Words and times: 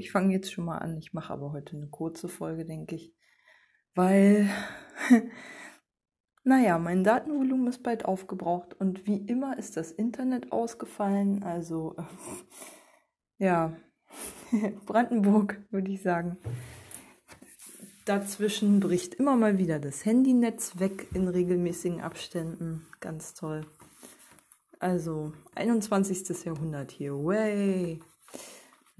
ich 0.00 0.10
fange 0.10 0.32
jetzt 0.32 0.52
schon 0.52 0.64
mal 0.64 0.78
an. 0.78 0.96
Ich 0.98 1.12
mache 1.12 1.32
aber 1.32 1.52
heute 1.52 1.76
eine 1.76 1.86
kurze 1.86 2.28
Folge, 2.28 2.64
denke 2.64 2.96
ich. 2.96 3.14
Weil, 3.94 4.48
naja, 6.44 6.78
mein 6.78 7.04
Datenvolumen 7.04 7.68
ist 7.68 7.82
bald 7.82 8.04
aufgebraucht 8.04 8.74
und 8.74 9.06
wie 9.06 9.18
immer 9.18 9.58
ist 9.58 9.76
das 9.76 9.92
Internet 9.92 10.52
ausgefallen. 10.52 11.42
Also, 11.42 11.96
ja, 13.38 13.76
Brandenburg, 14.86 15.60
würde 15.70 15.92
ich 15.92 16.02
sagen. 16.02 16.38
Dazwischen 18.06 18.80
bricht 18.80 19.14
immer 19.14 19.36
mal 19.36 19.58
wieder 19.58 19.78
das 19.78 20.04
Handynetz 20.04 20.80
weg 20.80 21.08
in 21.14 21.28
regelmäßigen 21.28 22.00
Abständen. 22.00 22.86
Ganz 23.00 23.34
toll. 23.34 23.66
Also 24.78 25.34
21. 25.54 26.44
Jahrhundert 26.44 26.90
hier. 26.90 27.12
Way. 27.12 28.00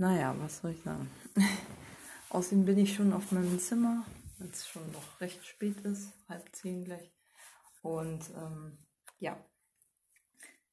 Naja, 0.00 0.34
was 0.38 0.60
soll 0.60 0.70
ich 0.70 0.82
sagen? 0.82 1.10
Außerdem 2.30 2.64
bin 2.64 2.78
ich 2.78 2.94
schon 2.94 3.12
auf 3.12 3.32
meinem 3.32 3.58
Zimmer, 3.58 4.06
weil 4.38 4.48
es 4.48 4.66
schon 4.66 4.90
noch 4.92 5.20
recht 5.20 5.44
spät 5.44 5.78
ist, 5.82 6.14
halb 6.26 6.48
zehn 6.56 6.86
gleich. 6.86 7.12
Und 7.82 8.22
ähm, 8.30 8.78
ja, 9.18 9.36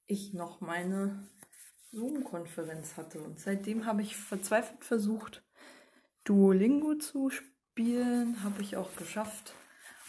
ich 0.06 0.34
noch 0.34 0.62
meine 0.62 1.28
Zoom-Konferenz 1.92 2.96
hatte. 2.96 3.20
Und 3.20 3.38
seitdem 3.38 3.86
habe 3.86 4.02
ich 4.02 4.16
verzweifelt 4.16 4.86
versucht, 4.86 5.44
Duolingo 6.24 6.96
zu 6.96 7.30
spielen. 7.30 8.42
Habe 8.46 8.62
ich 8.62 8.78
auch 8.78 8.96
geschafft. 8.96 9.54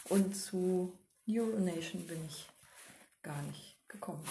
Und 0.05 0.37
zu 0.37 0.97
Euronation 1.29 2.07
bin 2.07 2.25
ich 2.25 2.49
gar 3.23 3.43
nicht 3.43 3.81
gekommen. 3.89 4.23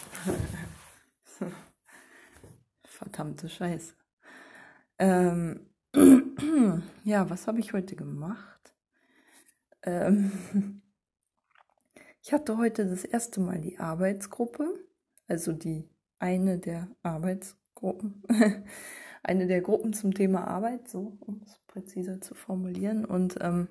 Verdammte 2.85 3.49
Scheiße. 3.49 3.93
Ähm, 4.99 5.67
ja, 7.03 7.29
was 7.29 7.47
habe 7.47 7.59
ich 7.59 7.73
heute 7.73 7.95
gemacht? 7.95 8.73
Ähm, 9.83 10.31
ich 12.21 12.33
hatte 12.33 12.57
heute 12.57 12.87
das 12.87 13.03
erste 13.03 13.39
Mal 13.39 13.61
die 13.61 13.79
Arbeitsgruppe, 13.79 14.67
also 15.27 15.53
die 15.53 15.89
eine 16.19 16.59
der 16.59 16.89
Arbeitsgruppen, 17.03 18.23
eine 19.23 19.47
der 19.47 19.61
Gruppen 19.61 19.93
zum 19.93 20.13
Thema 20.13 20.47
Arbeit, 20.47 20.87
so 20.89 21.17
um 21.21 21.41
es 21.45 21.59
präziser 21.67 22.21
zu 22.21 22.33
formulieren. 22.35 23.05
Und 23.05 23.37
ähm, 23.41 23.69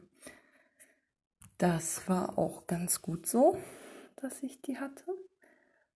das 1.59 2.09
war 2.09 2.39
auch 2.39 2.67
ganz 2.67 3.03
gut 3.03 3.27
so, 3.27 3.57
dass 4.17 4.43
ich 4.43 4.61
die 4.63 4.79
hatte 4.79 5.13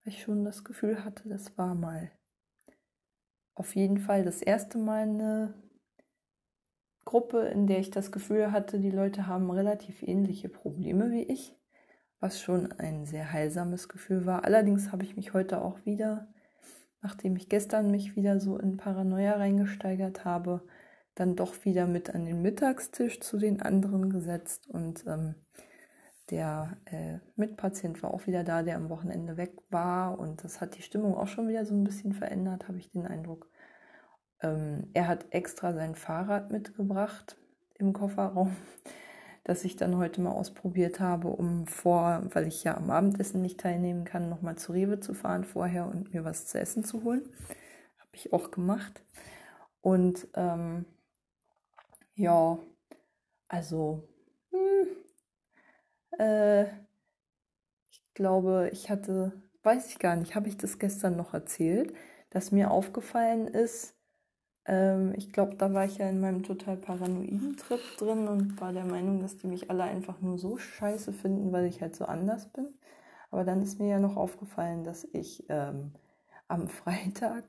weil 0.05 0.13
ich 0.13 0.23
schon 0.23 0.45
das 0.45 0.65
Gefühl 0.65 1.05
hatte, 1.05 1.29
das 1.29 1.57
war 1.59 1.75
mal 1.75 2.11
auf 3.55 3.75
jeden 3.77 3.99
Fall 3.99 4.25
das 4.25 4.43
erste 4.43 4.79
Mal 4.79 5.03
eine 5.03 5.55
Gruppe, 7.05 7.41
in 7.49 7.67
der 7.67 7.79
ich 7.79 7.91
das 7.91 8.13
Gefühl 8.13 8.53
hatte, 8.53 8.79
die 8.79 8.91
Leute 8.91 9.27
haben 9.27 9.51
relativ 9.51 10.03
ähnliche 10.03 10.49
Probleme 10.49 11.11
wie 11.11 11.23
ich, 11.23 11.57
was 12.21 12.41
schon 12.41 12.71
ein 12.73 13.07
sehr 13.07 13.33
heilsames 13.33 13.89
Gefühl 13.89 14.27
war. 14.27 14.45
Allerdings 14.45 14.93
habe 14.93 15.05
ich 15.05 15.17
mich 15.17 15.33
heute 15.33 15.63
auch 15.63 15.85
wieder, 15.85 16.33
nachdem 17.01 17.37
ich 17.37 17.49
gestern 17.49 17.91
mich 17.91 18.17
wieder 18.17 18.39
so 18.39 18.59
in 18.59 18.77
Paranoia 18.77 19.33
reingesteigert 19.33 20.25
habe, 20.25 20.63
dann 21.15 21.37
doch 21.37 21.65
wieder 21.65 21.87
mit 21.87 22.15
an 22.15 22.25
den 22.25 22.43
Mittagstisch 22.43 23.21
zu 23.21 23.39
den 23.39 23.61
anderen 23.61 24.11
gesetzt 24.11 24.69
und 24.69 25.05
ähm, 25.07 25.35
der 26.31 26.77
äh, 26.87 27.19
Mitpatient 27.37 28.03
war 28.03 28.15
auch 28.15 28.27
wieder 28.27 28.45
da, 28.45 28.63
der 28.63 28.77
am 28.77 28.89
Wochenende 28.89 29.37
weg 29.37 29.53
war 29.71 30.19
und 30.19 30.45
das 30.45 30.61
hat 30.61 30.77
die 30.77 30.83
Stimmung 30.83 31.17
auch 31.17 31.27
schon 31.27 31.49
wieder 31.49 31.65
so 31.65 31.75
ein 31.75 31.85
bisschen 31.85 32.13
verändert, 32.13 32.69
habe 32.69 32.79
ich 32.79 32.91
den 32.91 33.07
Eindruck. 33.07 33.49
Ähm, 34.43 34.91
er 34.95 35.09
hat 35.09 35.27
extra 35.31 35.73
sein 35.73 35.95
Fahrrad 35.95 36.51
mitgebracht 36.51 37.37
im 37.75 37.93
Kofferraum, 37.93 38.57
das 39.45 39.65
ich 39.65 39.77
dann 39.77 39.97
heute 39.97 40.21
mal 40.21 40.33
ausprobiert 40.33 41.01
habe, 41.01 41.29
um 41.29 41.67
vor, 41.67 42.23
weil 42.33 42.47
ich 42.47 42.63
ja 42.65 42.77
am 42.77 42.91
Abendessen 42.91 43.43
nicht 43.43 43.61
teilnehmen 43.61 44.05
kann, 44.05 44.29
nochmal 44.29 44.57
zu 44.57 44.73
Rewe 44.73 45.01
zu 45.01 45.15
fahren 45.15 45.45
vorher 45.45 45.87
und 45.87 46.15
mir 46.15 46.25
was 46.25 46.47
zu 46.47 46.61
essen 46.61 46.85
zu 46.85 47.03
holen. 47.05 47.23
Habe 47.99 48.11
ich 48.15 48.33
auch 48.33 48.51
gemacht. 48.51 49.03
Und 49.81 50.29
ähm, 50.35 50.85
ja, 52.15 52.59
also 53.49 54.07
äh, 56.19 56.65
ich 57.91 58.15
glaube, 58.15 58.71
ich 58.73 58.91
hatte, 58.91 59.33
weiß 59.63 59.89
ich 59.89 59.99
gar 59.99 60.17
nicht, 60.17 60.35
habe 60.35 60.49
ich 60.49 60.57
das 60.57 60.79
gestern 60.79 61.17
noch 61.17 61.35
erzählt, 61.35 61.95
dass 62.31 62.53
mir 62.53 62.71
aufgefallen 62.71 63.47
ist, 63.49 63.95
ähm, 64.67 65.15
ich 65.17 65.33
glaube, 65.33 65.57
da 65.57 65.73
war 65.75 65.85
ich 65.85 65.99
ja 65.99 66.09
in 66.09 66.21
meinem 66.21 66.43
total 66.43 66.77
paranoiden 66.77 67.57
Trip 67.57 67.81
drin 67.99 68.29
und 68.29 68.61
war 68.61 68.73
der 68.73 68.85
Meinung, 68.85 69.21
dass 69.21 69.37
die 69.39 69.47
mich 69.49 69.71
alle 69.71 69.85
einfach 69.85 70.21
nur 70.21 70.39
so 70.39 70.59
scheiße 70.59 71.13
finden, 71.13 71.53
weil 71.53 71.67
ich 71.67 71.81
halt 71.83 71.97
so 71.97 72.05
anders 72.07 72.49
bin. 72.53 72.69
Aber 73.31 73.45
dann 73.45 73.63
ist 73.63 73.79
mir 73.81 73.89
ja 73.89 73.99
noch 74.01 74.17
aufgefallen, 74.17 74.85
dass 74.85 75.05
ich 75.13 75.45
ähm, 75.49 75.93
am 76.49 76.69
Freitag 76.69 77.45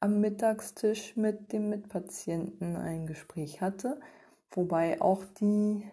am 0.00 0.20
Mittagstisch 0.20 1.16
mit 1.16 1.52
dem 1.52 1.70
Mitpatienten 1.70 2.76
ein 2.76 3.06
Gespräch 3.06 3.60
hatte, 3.62 4.00
wobei 4.50 5.00
auch 5.00 5.24
die 5.40 5.88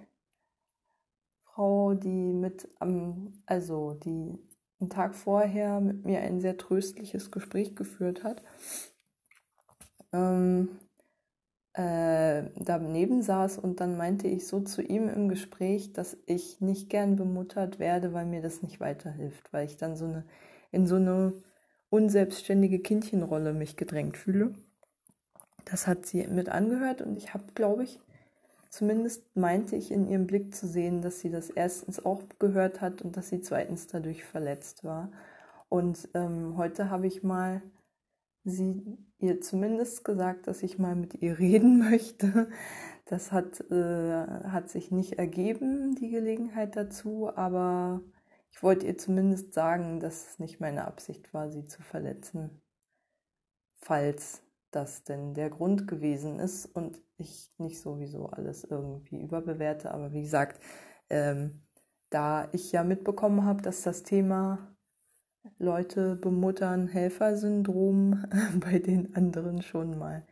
Frau, 1.62 1.94
die 1.94 2.34
mit 2.34 2.68
am, 2.80 3.34
also 3.46 3.94
die 3.94 4.36
einen 4.80 4.90
Tag 4.90 5.14
vorher 5.14 5.80
mit 5.80 6.06
mir 6.06 6.22
ein 6.22 6.42
sehr 6.42 6.58
tröstliches 6.58 7.30
Gespräch 7.30 7.76
geführt 7.76 8.24
hat, 8.24 8.42
ähm, 10.12 10.70
äh, 11.74 12.46
daneben 12.56 13.22
saß 13.22 13.60
und 13.60 13.80
dann 13.80 13.96
meinte 13.96 14.28
ich 14.28 14.48
so 14.48 14.62
zu 14.62 14.82
ihm 14.82 15.08
im 15.08 15.30
Gespräch, 15.30 15.94
dass 15.94 16.18
ich 16.26 16.62
nicht 16.62 16.90
gern 16.90 17.16
bemuttert 17.16 17.78
werde, 17.78 18.12
weil 18.12 18.26
mir 18.26 18.42
das 18.42 18.64
nicht 18.64 18.80
weiterhilft, 18.80 19.54
weil 19.54 19.68
ich 19.68 19.78
dann 19.78 19.96
so 19.96 20.06
eine 20.06 20.26
in 20.72 20.88
so 20.88 20.96
eine 20.96 21.34
unselbstständige 21.92 22.80
Kindchenrolle 22.80 23.54
mich 23.54 23.78
gedrängt 23.78 24.18
fühle. 24.18 24.56
Das 25.66 25.86
hat 25.86 26.08
sie 26.08 26.26
mit 26.26 26.50
angehört 26.50 27.04
und 27.04 27.18
ich 27.18 27.36
habe, 27.36 27.46
glaube 27.54 27.84
ich, 27.84 28.00
Zumindest 28.72 29.36
meinte 29.36 29.76
ich 29.76 29.92
in 29.92 30.08
ihrem 30.08 30.28
Blick 30.28 30.56
zu 30.56 30.66
sehen, 30.66 31.02
dass 31.02 31.20
sie 31.20 31.30
das 31.30 31.50
erstens 31.50 32.04
auch 32.06 32.24
gehört 32.40 32.80
hat 32.80 33.02
und 33.02 33.18
dass 33.18 33.28
sie 33.28 33.42
zweitens 33.42 33.88
dadurch 33.88 34.24
verletzt 34.24 34.86
war. 34.86 35.12
Und 35.68 36.10
ähm, 36.14 36.56
heute 36.56 36.90
habe 36.90 37.06
ich 37.06 37.22
mal 37.22 37.62
sie 38.46 38.98
ihr 39.20 39.42
zumindest 39.42 40.06
gesagt, 40.06 40.48
dass 40.48 40.64
ich 40.64 40.80
mal 40.80 40.96
mit 40.96 41.22
ihr 41.22 41.38
reden 41.40 41.80
möchte. 41.80 42.50
Das 43.06 43.34
hat, 43.34 43.60
äh, 43.72 44.26
hat 44.48 44.70
sich 44.70 44.90
nicht 44.90 45.20
ergeben, 45.20 45.96
die 45.96 46.10
Gelegenheit 46.10 46.78
dazu, 46.78 47.30
aber 47.36 48.02
ich 48.52 48.64
wollte 48.64 48.88
ihr 48.88 48.98
zumindest 48.98 49.54
sagen, 49.54 50.00
dass 50.00 50.30
es 50.30 50.40
nicht 50.40 50.62
meine 50.62 50.86
Absicht 50.86 51.34
war, 51.34 51.50
sie 51.50 51.66
zu 51.66 51.82
verletzen, 51.82 52.62
falls 53.82 54.44
das 54.72 55.04
denn 55.04 55.34
der 55.34 55.50
Grund 55.50 55.88
gewesen 55.88 56.40
ist 56.40 56.66
und 56.66 57.02
ich 57.22 57.50
nicht 57.58 57.80
sowieso 57.80 58.28
alles 58.28 58.64
irgendwie 58.64 59.22
überbewerte. 59.22 59.92
Aber 59.94 60.12
wie 60.12 60.22
gesagt, 60.22 60.62
ähm, 61.10 61.62
da 62.10 62.50
ich 62.52 62.72
ja 62.72 62.84
mitbekommen 62.84 63.46
habe, 63.46 63.62
dass 63.62 63.84
das 63.84 64.04
Thema 64.04 64.76
Leute 65.58 66.16
bemuttern 66.16 66.88
Helfersyndrom 66.88 68.26
bei 68.60 68.80
den 68.80 69.16
anderen 69.16 69.62
schon 69.62 69.98
mal 69.98 70.26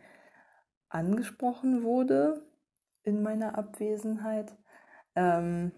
angesprochen 0.90 1.84
wurde 1.84 2.46
in 3.04 3.22
meiner 3.24 3.58
Abwesenheit, 3.58 4.56
ähm, 5.16 5.72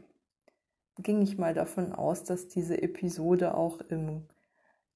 ging 0.98 1.22
ich 1.22 1.38
mal 1.38 1.54
davon 1.54 1.94
aus, 1.94 2.24
dass 2.24 2.48
diese 2.48 2.82
Episode 2.82 3.56
auch 3.56 3.80
im 3.82 4.28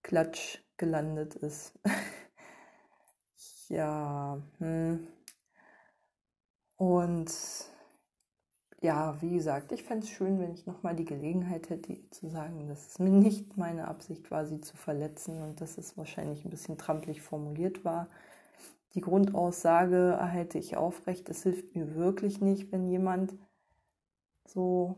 Klatsch 0.03 0.59
gelandet 0.77 1.35
ist. 1.35 1.73
ja, 3.69 4.41
hm. 4.59 5.07
Und 6.77 7.33
ja, 8.81 9.19
wie 9.21 9.33
gesagt, 9.33 9.71
ich 9.71 9.83
fände 9.83 10.05
es 10.05 10.11
schön, 10.11 10.39
wenn 10.39 10.53
ich 10.53 10.65
nochmal 10.65 10.95
die 10.95 11.05
Gelegenheit 11.05 11.69
hätte, 11.69 11.97
zu 12.11 12.27
sagen, 12.27 12.67
dass 12.67 12.87
es 12.87 12.99
mir 12.99 13.09
nicht 13.11 13.57
meine 13.57 13.87
Absicht 13.87 14.29
war, 14.31 14.45
sie 14.45 14.61
zu 14.61 14.77
verletzen 14.77 15.41
und 15.41 15.61
dass 15.61 15.77
es 15.77 15.97
wahrscheinlich 15.97 16.45
ein 16.45 16.51
bisschen 16.51 16.77
trampelig 16.77 17.21
formuliert 17.21 17.85
war. 17.85 18.07
Die 18.93 19.01
Grundaussage 19.01 20.15
erhalte 20.19 20.57
ich 20.57 20.77
aufrecht. 20.77 21.29
Es 21.29 21.43
hilft 21.43 21.75
mir 21.75 21.95
wirklich 21.95 22.41
nicht, 22.41 22.71
wenn 22.71 22.87
jemand 22.87 23.35
so, 24.45 24.95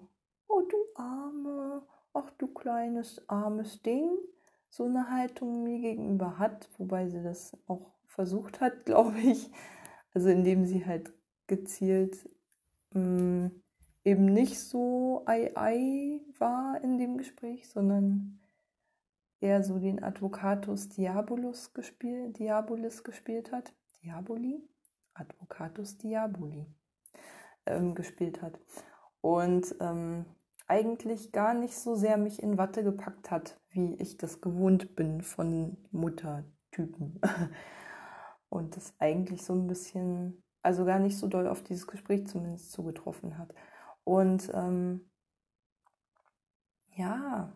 oh 0.48 0.62
du 0.62 0.78
arme, 0.96 1.82
ach 2.14 2.30
du 2.38 2.48
kleines 2.48 3.28
armes 3.30 3.82
Ding, 3.82 4.10
so 4.70 4.86
eine 4.86 5.10
Haltung 5.10 5.64
mir 5.64 5.80
gegenüber 5.80 6.38
hat, 6.38 6.70
wobei 6.78 7.08
sie 7.08 7.24
das 7.24 7.58
auch 7.68 7.94
versucht 8.06 8.62
hat, 8.62 8.86
glaube 8.86 9.18
ich. 9.20 9.50
Also 10.14 10.30
indem 10.30 10.66
sie 10.66 10.86
halt 10.86 11.12
gezielt 11.48 12.30
mh, 12.92 13.02
mm, 13.02 13.52
eben 14.04 14.26
nicht 14.26 14.60
so 14.60 15.24
ei 15.26 15.52
ei 15.56 16.22
war 16.40 16.80
in 16.82 16.98
dem 16.98 17.18
Gespräch, 17.18 17.70
sondern 17.70 18.40
eher 19.40 19.64
so 19.64 19.80
den 19.80 20.04
Advocatus 20.04 20.90
Diabolus 20.90 21.74
gespielt, 21.74 22.40
Diabolis 22.40 23.04
gespielt 23.04 23.52
hat. 23.52 23.74
Diaboli? 24.04 24.62
Advocatus 25.14 25.98
Diaboli 25.98 26.66
ähm, 27.66 27.96
gespielt 27.96 28.42
hat. 28.42 28.60
Und 29.22 29.76
ähm, 29.80 30.26
eigentlich 30.68 31.32
gar 31.32 31.54
nicht 31.54 31.76
so 31.76 31.96
sehr 31.96 32.18
mich 32.18 32.42
in 32.42 32.58
Watte 32.58 32.84
gepackt 32.84 33.32
hat, 33.32 33.60
wie 33.70 33.96
ich 33.96 34.18
das 34.18 34.42
gewohnt 34.42 34.96
bin 34.96 35.22
von 35.22 35.78
Muttertypen. 35.92 37.20
Und 38.50 38.78
das 38.78 38.94
eigentlich 39.00 39.44
so 39.44 39.54
ein 39.54 39.68
bisschen, 39.68 40.44
also 40.62 40.86
gar 40.86 41.00
nicht 41.00 41.18
so 41.18 41.28
doll 41.28 41.48
auf 41.48 41.64
dieses 41.64 41.88
Gespräch 41.88 42.28
zumindest 42.28 42.72
zugetroffen 42.72 43.38
hat. 43.38 43.54
Und 44.04 44.50
ähm, 44.54 45.10
ja, 46.96 47.54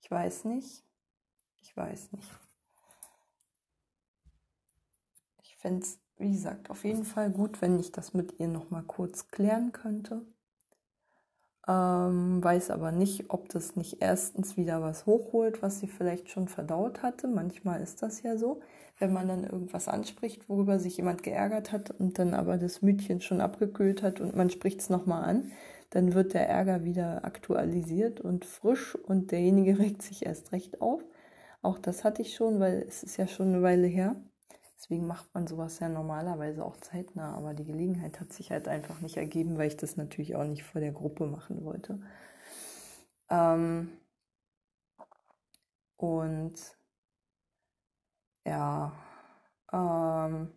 ich 0.00 0.10
weiß 0.10 0.44
nicht. 0.44 0.84
Ich 1.60 1.76
weiß 1.76 2.12
nicht. 2.12 2.30
Ich 5.42 5.56
fände 5.56 5.82
es, 5.82 6.00
wie 6.16 6.32
gesagt, 6.32 6.70
auf 6.70 6.84
jeden 6.84 7.04
Fall 7.04 7.30
gut, 7.30 7.62
wenn 7.62 7.78
ich 7.78 7.92
das 7.92 8.14
mit 8.14 8.38
ihr 8.40 8.48
nochmal 8.48 8.82
kurz 8.82 9.28
klären 9.28 9.72
könnte. 9.72 10.26
Ähm, 11.68 12.42
weiß 12.42 12.70
aber 12.70 12.90
nicht, 12.90 13.26
ob 13.30 13.48
das 13.48 13.76
nicht 13.76 13.98
erstens 14.00 14.56
wieder 14.56 14.82
was 14.82 15.06
hochholt, 15.06 15.62
was 15.62 15.78
sie 15.78 15.86
vielleicht 15.86 16.28
schon 16.30 16.48
verdaut 16.48 17.02
hatte. 17.02 17.28
Manchmal 17.28 17.80
ist 17.82 18.02
das 18.02 18.22
ja 18.22 18.36
so, 18.36 18.60
wenn 18.98 19.12
man 19.12 19.28
dann 19.28 19.44
irgendwas 19.44 19.86
anspricht, 19.88 20.48
worüber 20.48 20.80
sich 20.80 20.96
jemand 20.96 21.22
geärgert 21.22 21.70
hat 21.70 21.90
und 21.92 22.18
dann 22.18 22.34
aber 22.34 22.58
das 22.58 22.82
Mütchen 22.82 23.20
schon 23.20 23.40
abgekühlt 23.40 24.02
hat 24.02 24.20
und 24.20 24.34
man 24.36 24.50
spricht 24.50 24.80
es 24.80 24.90
nochmal 24.90 25.24
an, 25.24 25.52
dann 25.90 26.14
wird 26.14 26.34
der 26.34 26.48
Ärger 26.48 26.84
wieder 26.84 27.24
aktualisiert 27.24 28.20
und 28.20 28.44
frisch 28.44 28.96
und 28.96 29.30
derjenige 29.30 29.78
regt 29.78 30.02
sich 30.02 30.26
erst 30.26 30.52
recht 30.52 30.80
auf. 30.80 31.04
Auch 31.62 31.78
das 31.78 32.02
hatte 32.04 32.22
ich 32.22 32.34
schon, 32.34 32.58
weil 32.60 32.84
es 32.88 33.04
ist 33.04 33.16
ja 33.18 33.28
schon 33.28 33.48
eine 33.48 33.62
Weile 33.62 33.86
her. 33.86 34.16
Deswegen 34.82 35.06
macht 35.06 35.32
man 35.32 35.46
sowas 35.46 35.78
ja 35.78 35.88
normalerweise 35.88 36.64
auch 36.64 36.76
zeitnah, 36.76 37.36
aber 37.36 37.54
die 37.54 37.64
Gelegenheit 37.64 38.18
hat 38.18 38.32
sich 38.32 38.50
halt 38.50 38.66
einfach 38.66 39.00
nicht 39.00 39.16
ergeben, 39.16 39.56
weil 39.56 39.68
ich 39.68 39.76
das 39.76 39.96
natürlich 39.96 40.34
auch 40.34 40.44
nicht 40.44 40.64
vor 40.64 40.80
der 40.80 40.90
Gruppe 40.90 41.26
machen 41.26 41.64
wollte. 41.64 42.00
Ähm 43.30 43.92
und 45.96 46.54
ja, 48.44 48.92
ähm 49.72 50.52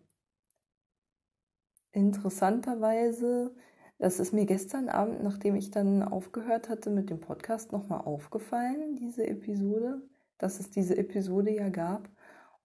interessanterweise, 1.92 3.54
das 3.98 4.18
ist 4.20 4.32
mir 4.32 4.44
gestern 4.44 4.88
Abend, 4.88 5.22
nachdem 5.22 5.54
ich 5.54 5.70
dann 5.70 6.02
aufgehört 6.02 6.68
hatte 6.68 6.90
mit 6.90 7.10
dem 7.10 7.20
Podcast, 7.20 7.72
nochmal 7.72 8.00
aufgefallen, 8.00 8.96
diese 8.96 9.26
Episode, 9.26 10.02
dass 10.38 10.60
es 10.60 10.70
diese 10.70 10.96
Episode 10.96 11.52
ja 11.52 11.68
gab. 11.70 12.10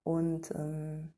Und 0.04 0.52
ähm, 0.56 1.14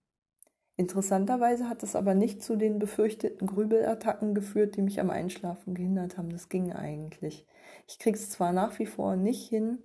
Interessanterweise 0.75 1.69
hat 1.69 1.83
es 1.83 1.95
aber 1.95 2.15
nicht 2.15 2.41
zu 2.41 2.55
den 2.55 2.79
befürchteten 2.79 3.45
Grübelattacken 3.47 4.33
geführt, 4.33 4.75
die 4.75 4.81
mich 4.81 4.99
am 4.99 5.11
Einschlafen 5.11 5.75
gehindert 5.75 6.17
haben. 6.17 6.31
Das 6.31 6.49
ging 6.49 6.73
eigentlich. 6.73 7.45
Ich 7.87 7.99
kriege 7.99 8.17
es 8.17 8.31
zwar 8.31 8.53
nach 8.53 8.79
wie 8.79 8.87
vor 8.87 9.15
nicht 9.15 9.47
hin, 9.47 9.83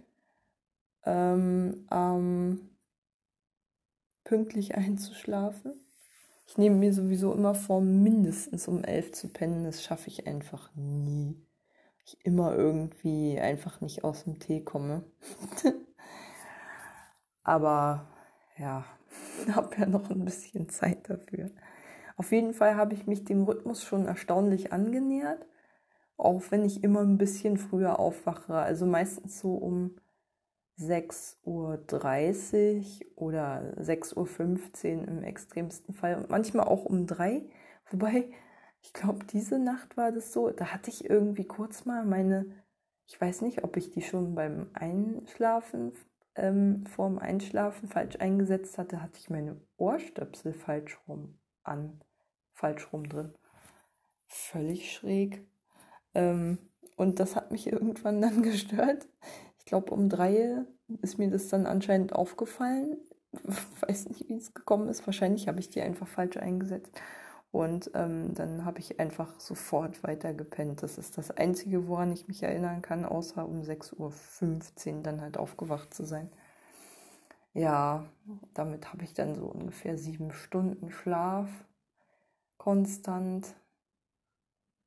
ähm, 1.05 1.87
ähm, 1.91 2.71
pünktlich 4.25 4.77
einzuschlafen. 4.77 5.73
Ich 6.47 6.57
nehme 6.57 6.77
mir 6.77 6.95
sowieso 6.95 7.35
immer 7.35 7.55
vor, 7.55 7.83
mindestens 7.83 8.67
um 8.69 8.83
elf 8.83 9.13
zu 9.13 9.29
pennen. 9.29 9.65
Das 9.65 9.83
schaffe 9.83 10.09
ich 10.09 10.27
einfach 10.27 10.75
nie. 10.75 11.37
Ich 12.07 12.25
immer 12.25 12.57
irgendwie 12.57 13.39
einfach 13.39 13.83
nicht 13.83 14.03
aus 14.05 14.25
dem 14.25 14.39
Tee 14.39 14.65
komme. 14.65 15.05
Aber 17.43 18.09
ja, 18.57 18.87
habe 19.57 19.77
ja 19.77 19.87
noch 19.87 20.11
ein 20.11 20.25
bisschen 20.25 20.69
Zeit 20.69 21.09
dafür. 21.09 21.51
Auf 22.17 22.33
jeden 22.33 22.53
Fall 22.53 22.77
habe 22.77 22.95
ich 22.95 23.07
mich 23.07 23.25
dem 23.25 23.45
Rhythmus 23.45 23.85
schon 23.85 24.07
erstaunlich 24.07 24.73
angenähert, 24.73 25.47
auch 26.17 26.43
wenn 26.51 26.65
ich 26.65 26.83
immer 26.83 27.01
ein 27.01 27.19
bisschen 27.19 27.57
früher 27.57 27.99
aufwache. 28.01 28.55
Also 28.55 28.87
meistens 28.87 29.39
so 29.41 29.55
um 29.55 29.97
6.30 30.81 31.45
Uhr 31.45 33.17
oder 33.17 33.75
6.15 33.79 35.01
Uhr 35.01 35.09
im 35.09 35.23
extremsten 35.23 35.95
Fall 35.95 36.17
und 36.17 36.31
manchmal 36.31 36.67
auch 36.67 36.85
um 36.85 37.07
3. 37.07 37.43
Wobei, 37.91 38.31
ich 38.83 38.93
glaube, 38.93 39.25
diese 39.27 39.59
Nacht 39.59 39.97
war 39.97 40.13
das 40.13 40.33
so, 40.33 40.51
da 40.51 40.67
hatte 40.67 40.91
ich 40.91 41.09
irgendwie 41.09 41.45
kurz 41.45 41.85
mal 41.85 42.05
meine, 42.05 42.47
ich 43.07 43.21
weiß 43.21 43.43
nicht, 43.43 43.65
ob 43.65 43.77
ich 43.77 43.91
die 43.91 44.03
schon 44.03 44.35
beim 44.35 44.71
Einschlafen 44.75 45.93
ähm, 46.39 46.87
vorm 46.87 47.19
Einschlafen 47.19 47.89
falsch 47.89 48.17
eingesetzt 48.21 48.79
hatte, 48.79 49.03
hatte 49.03 49.19
ich 49.19 49.29
meine 49.29 49.61
Ohrstöpsel 49.77 50.55
falsch 50.55 50.99
rum 51.07 51.39
an, 51.63 52.01
falsch 52.55 52.93
rum 52.93 53.09
drin. 53.09 53.35
Völlig 54.27 54.93
schräg. 54.93 55.47
Ähm, 56.15 56.59
und 56.97 57.21
das 57.21 57.37
hat 57.37 57.51
mich 57.51 57.67
irgendwann 57.73 58.21
dann 58.21 58.43
gestört. 58.43 59.07
Ich 59.59 59.65
glaube, 59.65 59.93
um 59.93 60.09
drei 60.09 60.65
ist 61.03 61.19
mir 61.19 61.29
das 61.31 61.49
dann 61.49 61.67
anscheinend 61.67 62.15
aufgefallen. 62.15 62.97
Weiß 63.81 64.09
nicht, 64.09 64.29
wie 64.29 64.37
es 64.37 64.55
gekommen 64.55 64.89
ist. 64.89 65.07
Wahrscheinlich 65.07 65.49
habe 65.49 65.61
ich 65.61 65.69
die 65.69 65.83
einfach 65.83 66.07
falsch 66.07 66.37
eingesetzt. 66.37 66.93
Und 67.51 67.91
ähm, 67.95 68.35
dann 68.35 68.65
habe 68.65 68.79
ich 68.79 69.01
einfach 69.01 69.41
sofort 69.41 70.03
weiter 70.03 70.35
gepennt. 70.35 70.83
Das 70.83 70.99
ist 70.99 71.17
das 71.17 71.31
Einzige, 71.31 71.89
woran 71.89 72.13
ich 72.13 72.29
mich 72.29 72.43
erinnern 72.43 72.83
kann, 72.83 73.07
außer 73.07 73.49
um 73.49 73.63
6.15 73.63 74.97
Uhr 74.97 75.03
dann 75.03 75.23
halt 75.23 75.39
aufgewacht 75.39 75.95
zu 75.95 76.05
sein. 76.05 76.31
Ja, 77.55 78.05
damit 78.55 78.93
habe 78.93 79.05
ich 79.05 79.15
dann 79.15 79.35
so 79.35 79.47
ungefähr 79.47 79.97
sieben 79.97 80.33
Stunden 80.33 80.91
Schlaf 80.91 81.49
konstant. 82.59 83.55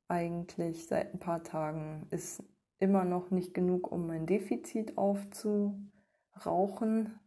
Eigentlich 0.06 0.86
seit 0.86 1.14
ein 1.14 1.18
paar 1.18 1.42
Tagen 1.42 2.06
ist 2.10 2.44
immer 2.78 3.04
noch 3.04 3.30
nicht 3.30 3.54
genug, 3.54 3.90
um 3.90 4.06
mein 4.06 4.26
Defizit 4.26 4.98
aufzurauchen, 4.98 7.18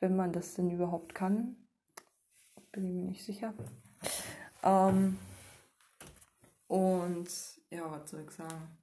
wenn 0.00 0.14
man 0.14 0.32
das 0.32 0.52
denn 0.54 0.70
überhaupt 0.70 1.14
kann. 1.14 1.56
Bin 2.72 2.84
ich 2.84 2.92
mir 2.92 3.04
nicht 3.04 3.24
sicher. 3.24 3.54
Ähm, 4.66 5.16
und 6.66 7.28
ja, 7.70 7.88
was 7.88 8.10
soll 8.10 8.24
ich 8.26 8.30
sagen? 8.32 8.78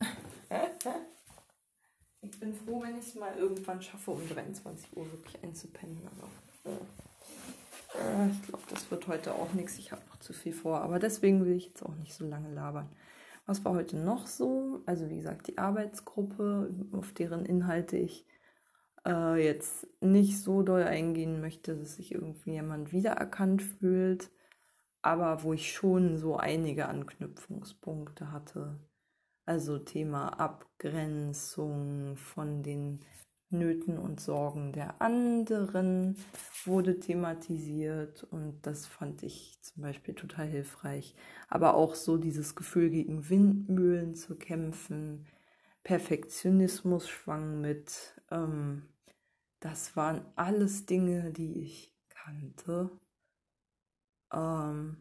ich 2.22 2.38
bin 2.38 2.54
froh, 2.54 2.82
wenn 2.82 2.96
ich 2.96 3.08
es 3.08 3.16
mal 3.16 3.36
irgendwann 3.36 3.82
schaffe, 3.82 4.12
um 4.12 4.28
23 4.28 4.96
Uhr 4.96 5.10
wirklich 5.10 5.42
einzupennen. 5.42 6.00
Aber 6.06 6.28
äh, 8.00 8.30
ich 8.30 8.42
glaube, 8.42 8.62
das 8.70 8.88
wird 8.92 9.08
heute 9.08 9.34
auch 9.34 9.52
nichts. 9.54 9.76
Ich 9.78 9.90
habe 9.90 10.02
noch 10.08 10.20
zu 10.20 10.32
viel 10.32 10.52
vor. 10.52 10.80
Aber 10.80 11.00
deswegen 11.00 11.44
will 11.44 11.56
ich 11.56 11.66
jetzt 11.66 11.82
auch 11.82 11.96
nicht 11.96 12.14
so 12.14 12.24
lange 12.24 12.54
labern. 12.54 12.88
Was 13.46 13.64
war 13.64 13.72
heute 13.74 13.96
noch 13.96 14.28
so? 14.28 14.82
Also 14.86 15.10
wie 15.10 15.16
gesagt, 15.16 15.48
die 15.48 15.58
Arbeitsgruppe, 15.58 16.72
auf 16.92 17.12
deren 17.12 17.44
Inhalte 17.44 17.96
ich 17.96 18.24
äh, 19.06 19.44
jetzt 19.44 19.86
nicht 20.00 20.40
so 20.40 20.62
doll 20.62 20.82
eingehen 20.82 21.40
möchte, 21.40 21.76
dass 21.76 21.96
sich 21.96 22.12
irgendwie 22.12 22.52
jemand 22.52 22.92
wiedererkannt 22.92 23.62
fühlt, 23.62 24.30
aber 25.02 25.42
wo 25.42 25.52
ich 25.52 25.72
schon 25.72 26.18
so 26.18 26.36
einige 26.36 26.88
Anknüpfungspunkte 26.88 28.32
hatte. 28.32 28.78
Also 29.46 29.78
Thema 29.78 30.40
Abgrenzung 30.40 32.16
von 32.16 32.62
den 32.62 33.00
Nöten 33.50 33.98
und 33.98 34.20
Sorgen 34.20 34.72
der 34.72 35.00
anderen 35.00 36.16
wurde 36.64 36.98
thematisiert 36.98 38.24
und 38.24 38.60
das 38.62 38.86
fand 38.86 39.22
ich 39.22 39.58
zum 39.62 39.82
Beispiel 39.82 40.14
total 40.14 40.46
hilfreich. 40.46 41.14
Aber 41.48 41.74
auch 41.74 41.94
so 41.94 42.16
dieses 42.16 42.56
Gefühl 42.56 42.90
gegen 42.90 43.28
Windmühlen 43.28 44.14
zu 44.14 44.36
kämpfen, 44.36 45.26
Perfektionismus 45.84 47.08
schwang 47.08 47.60
mit, 47.60 48.14
ähm, 48.30 48.88
das 49.64 49.96
waren 49.96 50.20
alles 50.36 50.84
Dinge, 50.84 51.30
die 51.32 51.62
ich 51.62 51.96
kannte. 52.10 52.90
Ähm, 54.30 54.98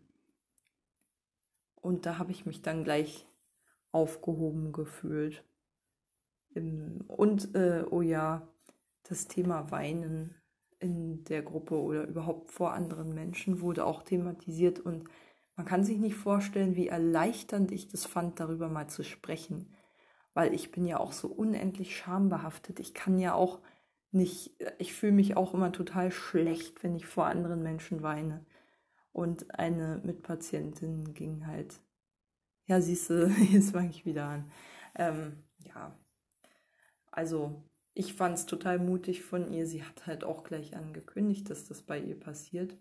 und 1.76 2.06
da 2.06 2.18
habe 2.18 2.32
ich 2.32 2.46
mich 2.46 2.62
dann 2.62 2.86
gleich 2.86 3.28
aufgehoben 3.92 4.72
gefühlt. 4.72 5.44
Und, 6.56 7.54
äh, 7.56 7.84
oh 7.92 8.02
ja, 8.02 8.48
das 9.04 9.28
Thema 9.28 9.70
Weinen 9.70 10.34
in 10.80 11.26
der 11.26 11.42
Gruppe 11.42 11.76
oder 11.76 12.08
überhaupt 12.08 12.52
vor 12.52 12.72
anderen 12.72 13.14
Menschen 13.14 13.60
wurde 13.60 13.86
auch 13.86 14.02
thematisiert 14.04 14.80
und 14.80 15.10
man 15.58 15.66
kann 15.66 15.84
sich 15.84 15.98
nicht 15.98 16.16
vorstellen, 16.16 16.78
wie 16.78 16.88
erleichternd 16.88 17.74
ich 17.74 17.90
das 17.90 18.06
fand, 18.06 18.40
darüber 18.40 18.70
mal 18.70 18.88
zu 18.88 19.04
sprechen, 19.04 19.76
weil 20.34 20.54
ich 20.54 20.72
bin 20.72 20.86
ja 20.86 21.02
auch 21.02 21.12
so 21.12 21.28
unendlich 21.28 21.98
schambehaftet. 21.98 22.80
Ich 22.80 22.94
kann 22.94 23.20
ja 23.20 23.34
auch 23.34 23.60
nicht, 24.14 24.56
ich 24.78 24.94
fühle 24.94 25.14
mich 25.14 25.36
auch 25.38 25.54
immer 25.54 25.72
total 25.72 26.12
schlecht, 26.12 26.84
wenn 26.84 26.96
ich 26.96 27.06
vor 27.06 27.26
anderen 27.26 27.64
Menschen 27.64 28.04
weine. 28.04 28.46
Und 29.12 29.60
eine 29.60 30.02
Mitpatientin 30.04 31.14
ging 31.14 31.46
halt, 31.48 31.80
ja, 32.66 32.82
siehst 32.82 33.10
du, 33.10 33.28
jetzt 33.52 33.72
fange 33.72 33.90
ich 33.90 34.06
wieder 34.06 34.26
an. 34.26 34.52
Ähm, 34.96 35.44
ja, 35.60 35.98
also 37.12 37.64
ich 37.94 38.14
fand 38.14 38.38
es 38.38 38.46
total 38.46 38.80
mutig 38.80 39.24
von 39.24 39.52
ihr. 39.52 39.68
Sie 39.68 39.84
hat 39.84 40.08
halt 40.08 40.24
auch 40.24 40.44
gleich 40.44 40.76
angekündigt, 40.76 41.50
dass 41.50 41.68
das 41.68 41.84
bei 41.84 42.00
ihr 42.00 42.20
passiert. 42.20 42.76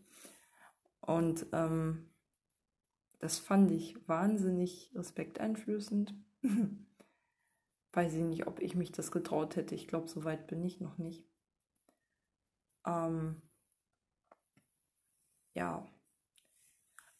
Und 1.00 1.46
ähm, 1.52 2.10
das 3.18 3.38
fand 3.38 3.70
ich 3.70 3.96
wahnsinnig 4.08 4.90
respekteinflößend. 4.94 6.14
Weiß 7.92 8.14
ich 8.14 8.22
nicht, 8.22 8.46
ob 8.46 8.60
ich 8.60 8.74
mich 8.74 8.92
das 8.92 9.10
getraut 9.10 9.56
hätte. 9.56 9.74
Ich 9.74 9.86
glaube, 9.86 10.08
so 10.08 10.24
weit 10.24 10.46
bin 10.46 10.64
ich 10.64 10.80
noch 10.80 10.98
nicht. 10.98 11.26
Ähm, 12.86 13.42
ja. 15.54 15.86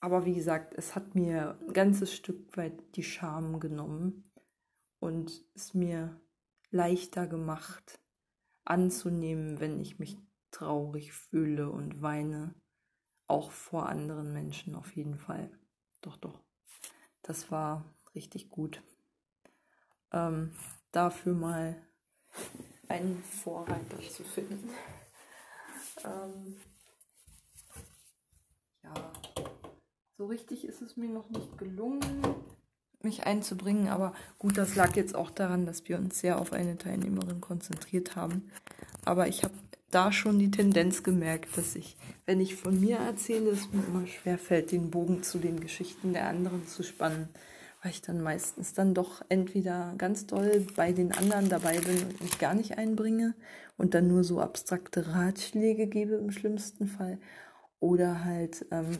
Aber 0.00 0.24
wie 0.24 0.34
gesagt, 0.34 0.74
es 0.74 0.94
hat 0.94 1.14
mir 1.14 1.58
ein 1.60 1.72
ganzes 1.72 2.12
Stück 2.12 2.56
weit 2.56 2.96
die 2.96 3.04
Scham 3.04 3.60
genommen 3.60 4.32
und 4.98 5.44
es 5.54 5.74
mir 5.74 6.20
leichter 6.70 7.26
gemacht 7.26 8.00
anzunehmen, 8.64 9.60
wenn 9.60 9.78
ich 9.78 9.98
mich 9.98 10.16
traurig 10.50 11.12
fühle 11.12 11.70
und 11.70 12.02
weine. 12.02 12.54
Auch 13.26 13.50
vor 13.50 13.88
anderen 13.88 14.32
Menschen 14.32 14.74
auf 14.74 14.94
jeden 14.96 15.16
Fall. 15.16 15.50
Doch, 16.00 16.16
doch. 16.16 16.42
Das 17.22 17.50
war 17.50 17.84
richtig 18.14 18.50
gut. 18.50 18.82
Ähm, 20.12 20.52
dafür 20.92 21.34
mal 21.34 21.76
einen 22.88 23.22
Vorreiter 23.42 23.98
zu 24.10 24.22
finden. 24.22 24.70
Ähm, 26.04 26.56
ja, 28.82 29.12
so 30.18 30.26
richtig 30.26 30.64
ist 30.64 30.82
es 30.82 30.96
mir 30.96 31.08
noch 31.08 31.30
nicht 31.30 31.58
gelungen, 31.58 32.00
mich 33.02 33.26
einzubringen, 33.26 33.88
aber 33.88 34.12
gut, 34.38 34.58
das 34.58 34.76
lag 34.76 34.94
jetzt 34.96 35.14
auch 35.14 35.30
daran, 35.30 35.66
dass 35.66 35.88
wir 35.88 35.98
uns 35.98 36.20
sehr 36.20 36.40
auf 36.40 36.52
eine 36.52 36.78
Teilnehmerin 36.78 37.40
konzentriert 37.40 38.16
haben. 38.16 38.50
Aber 39.04 39.28
ich 39.28 39.42
habe 39.42 39.54
da 39.90 40.12
schon 40.12 40.38
die 40.38 40.50
Tendenz 40.50 41.02
gemerkt, 41.02 41.56
dass 41.56 41.74
ich, 41.76 41.96
wenn 42.26 42.40
ich 42.40 42.56
von 42.56 42.80
mir 42.80 42.98
erzähle, 42.98 43.50
es 43.50 43.72
mir 43.72 43.84
immer 43.84 44.06
schwer 44.06 44.38
fällt, 44.38 44.72
den 44.72 44.90
Bogen 44.90 45.22
zu 45.22 45.38
den 45.38 45.60
Geschichten 45.60 46.12
der 46.12 46.28
anderen 46.28 46.66
zu 46.66 46.82
spannen, 46.82 47.28
weil 47.82 47.90
ich 47.90 48.00
dann 48.00 48.20
meistens 48.20 48.74
dann 48.74 48.94
doch 48.94 49.22
entweder 49.28 49.94
ganz 49.98 50.26
doll 50.26 50.66
bei 50.76 50.92
den 50.92 51.12
anderen 51.12 51.48
dabei 51.48 51.78
bin 51.80 52.02
und 52.04 52.20
mich 52.20 52.38
gar 52.38 52.54
nicht 52.54 52.78
einbringe 52.78 53.34
und 53.76 53.94
dann 53.94 54.06
nur 54.06 54.22
so 54.22 54.40
abstrakte 54.40 55.14
Ratschläge 55.14 55.88
gebe 55.88 56.14
im 56.14 56.30
schlimmsten 56.30 56.86
Fall 56.86 57.18
oder 57.80 58.24
halt 58.24 58.64
ähm, 58.70 58.98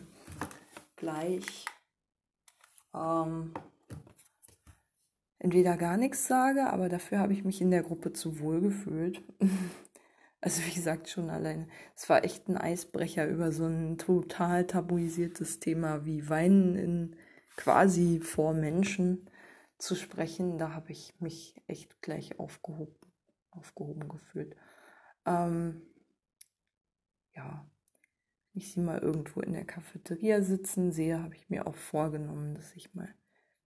gleich 0.97 1.65
ähm, 2.93 3.55
entweder 5.39 5.77
gar 5.77 5.97
nichts 5.97 6.27
sage, 6.27 6.69
aber 6.69 6.89
dafür 6.89 7.21
habe 7.21 7.33
ich 7.33 7.45
mich 7.45 7.61
in 7.61 7.71
der 7.71 7.85
Gruppe 7.85 8.13
zu 8.13 8.41
wohl 8.41 8.61
gefühlt. 8.61 9.23
Also 10.45 10.61
wie 10.67 10.75
gesagt, 10.75 11.09
schon 11.09 11.31
alleine. 11.31 11.69
Es 11.95 12.09
war 12.09 12.25
echt 12.25 12.49
ein 12.49 12.57
Eisbrecher 12.57 13.29
über 13.29 13.53
so 13.53 13.65
ein 13.65 13.97
total 13.97 14.67
tabuisiertes 14.67 15.61
Thema 15.61 16.05
wie 16.05 16.29
Weinen 16.29 16.75
in 16.75 17.17
quasi 17.57 18.21
vor 18.21 18.55
Menschen 18.55 19.29
zu 19.79 19.95
sprechen. 19.95 20.59
Da 20.59 20.73
habe 20.73 20.93
ich 20.93 21.15
mich 21.21 21.61
echt 21.67 22.01
gleich 22.03 22.39
aufgehoben, 22.39 22.97
aufgehoben 23.51 24.09
gefühlt. 24.09 24.57
Ähm, 25.27 25.83
ja, 27.35 27.67
wenn 28.53 28.63
ich 28.63 28.73
sie 28.73 28.81
mal 28.81 28.99
irgendwo 28.99 29.41
in 29.41 29.53
der 29.53 29.65
Cafeteria 29.65 30.43
sitzen 30.43 30.93
sehe, 30.93 31.23
habe 31.23 31.35
ich 31.35 31.49
mir 31.49 31.67
auch 31.67 31.75
vorgenommen, 31.75 32.55
dass 32.55 32.75
ich 32.75 32.95
mal 32.95 33.13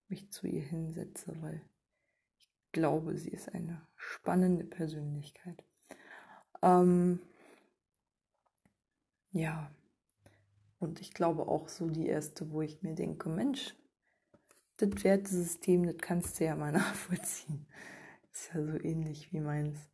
mich 0.07 0.31
zu 0.31 0.47
ihr 0.47 0.61
hinsetze, 0.61 1.35
weil 1.41 1.61
ich 2.37 2.49
glaube, 2.71 3.17
sie 3.17 3.29
ist 3.29 3.53
eine 3.53 3.85
spannende 3.95 4.63
Persönlichkeit. 4.63 5.63
Ähm, 6.61 7.19
ja, 9.31 9.69
und 10.79 11.01
ich 11.01 11.13
glaube 11.13 11.47
auch 11.47 11.67
so 11.69 11.89
die 11.89 12.07
erste, 12.07 12.51
wo 12.51 12.61
ich 12.61 12.81
mir 12.83 12.93
denke, 12.93 13.29
Mensch, 13.29 13.75
das 14.77 15.03
Wertesystem, 15.03 15.85
das 15.85 15.97
kannst 15.97 16.39
du 16.39 16.45
ja 16.45 16.55
mal 16.55 16.71
nachvollziehen. 16.73 17.67
Ist 18.31 18.53
ja 18.53 18.63
so 18.63 18.79
ähnlich 18.79 19.33
wie 19.33 19.39
meins. 19.39 19.89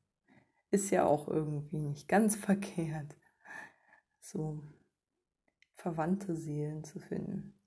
Ist 0.71 0.89
ja 0.89 1.05
auch 1.05 1.27
irgendwie 1.27 1.81
nicht 1.81 2.07
ganz 2.07 2.35
verkehrt, 2.35 3.15
so 4.19 4.61
verwandte 5.75 6.35
Seelen 6.35 6.83
zu 6.83 6.99
finden, 6.99 7.59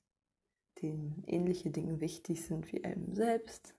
denen 0.82 1.22
ähnliche 1.26 1.70
Dinge 1.70 2.00
wichtig 2.00 2.44
sind 2.44 2.70
wie 2.72 2.84
einem 2.84 3.14
selbst. 3.14 3.74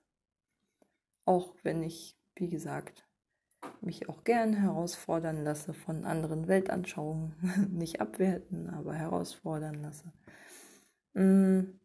Auch 1.26 1.56
wenn 1.64 1.84
ich, 1.84 2.18
wie 2.36 2.50
gesagt, 2.50 3.07
mich 3.82 4.10
auch 4.10 4.24
gern 4.24 4.54
herausfordern 4.54 5.44
lasse 5.44 5.74
von 5.74 6.06
anderen 6.06 6.48
Weltanschauungen. 6.48 7.34
Nicht 7.72 8.02
abwerten, 8.02 8.70
aber 8.70 8.94
herausfordern 8.94 9.82
lasse. 9.82 10.12
Mm, 11.14 11.80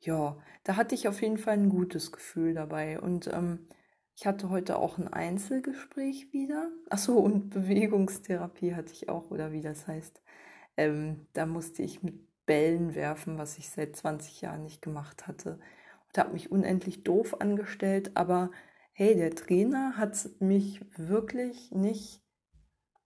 ja, 0.00 0.36
da 0.64 0.76
hatte 0.76 0.94
ich 0.94 1.08
auf 1.08 1.22
jeden 1.22 1.38
Fall 1.38 1.54
ein 1.54 1.68
gutes 1.68 2.12
Gefühl 2.12 2.54
dabei. 2.54 3.00
Und 3.00 3.28
ähm, 3.32 3.68
ich 4.16 4.26
hatte 4.26 4.50
heute 4.50 4.78
auch 4.78 4.98
ein 4.98 5.08
Einzelgespräch 5.08 6.32
wieder. 6.32 6.70
Achso, 6.90 7.14
und 7.14 7.50
Bewegungstherapie 7.50 8.74
hatte 8.74 8.92
ich 8.92 9.08
auch, 9.08 9.30
oder 9.30 9.52
wie 9.52 9.62
das 9.62 9.86
heißt. 9.86 10.22
Ähm, 10.76 11.26
da 11.32 11.46
musste 11.46 11.82
ich 11.82 12.02
mit 12.02 12.20
Bällen 12.46 12.94
werfen, 12.94 13.38
was 13.38 13.58
ich 13.58 13.70
seit 13.70 13.96
20 13.96 14.40
Jahren 14.40 14.64
nicht 14.64 14.82
gemacht 14.82 15.26
hatte. 15.26 15.58
Und 16.08 16.18
habe 16.18 16.32
mich 16.32 16.50
unendlich 16.50 17.04
doof 17.04 17.40
angestellt, 17.40 18.12
aber 18.14 18.50
hey, 18.92 19.16
der 19.16 19.34
Trainer 19.34 19.96
hat 19.96 20.28
mich 20.40 20.80
wirklich 20.96 21.70
nicht, 21.72 22.22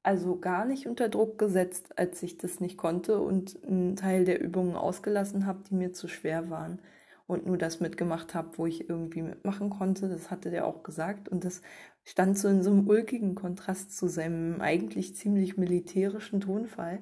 also 0.03 0.39
gar 0.39 0.65
nicht 0.65 0.87
unter 0.87 1.09
Druck 1.09 1.39
gesetzt, 1.39 1.99
als 1.99 2.23
ich 2.23 2.39
das 2.39 2.61
nicht 2.61 2.77
konnte 2.77 3.21
und 3.21 3.63
einen 3.65 3.97
Teil 3.97 4.25
der 4.25 4.41
Übungen 4.41 4.77
ausgelassen 4.77 5.47
habe, 5.47 5.63
die 5.69 5.75
mir 5.75 5.93
zu 5.93 6.09
schwer 6.09 6.51
waren 6.51 6.81
und 7.27 7.47
nur 7.47 7.59
das 7.59 7.81
mitgemacht 7.81 8.35
habe, 8.35 8.57
wo 8.59 8.67
ich 8.67 8.89
irgendwie 8.89 9.23
mitmachen 9.23 9.71
konnte. 9.71 10.09
Das 10.09 10.31
hatte 10.31 10.51
der 10.51 10.67
auch 10.67 10.83
gesagt 10.83 11.29
und 11.29 11.45
das 11.45 11.63
stand 12.05 12.39
so 12.39 12.49
in 12.49 12.63
so 12.63 12.71
einem 12.71 12.89
ulkigen 12.89 13.35
Kontrast 13.35 13.97
zu 13.97 14.09
seinem 14.09 14.61
eigentlich 14.61 15.17
ziemlich 15.17 15.57
militärischen 15.57 16.41
Tonfall. 16.41 17.01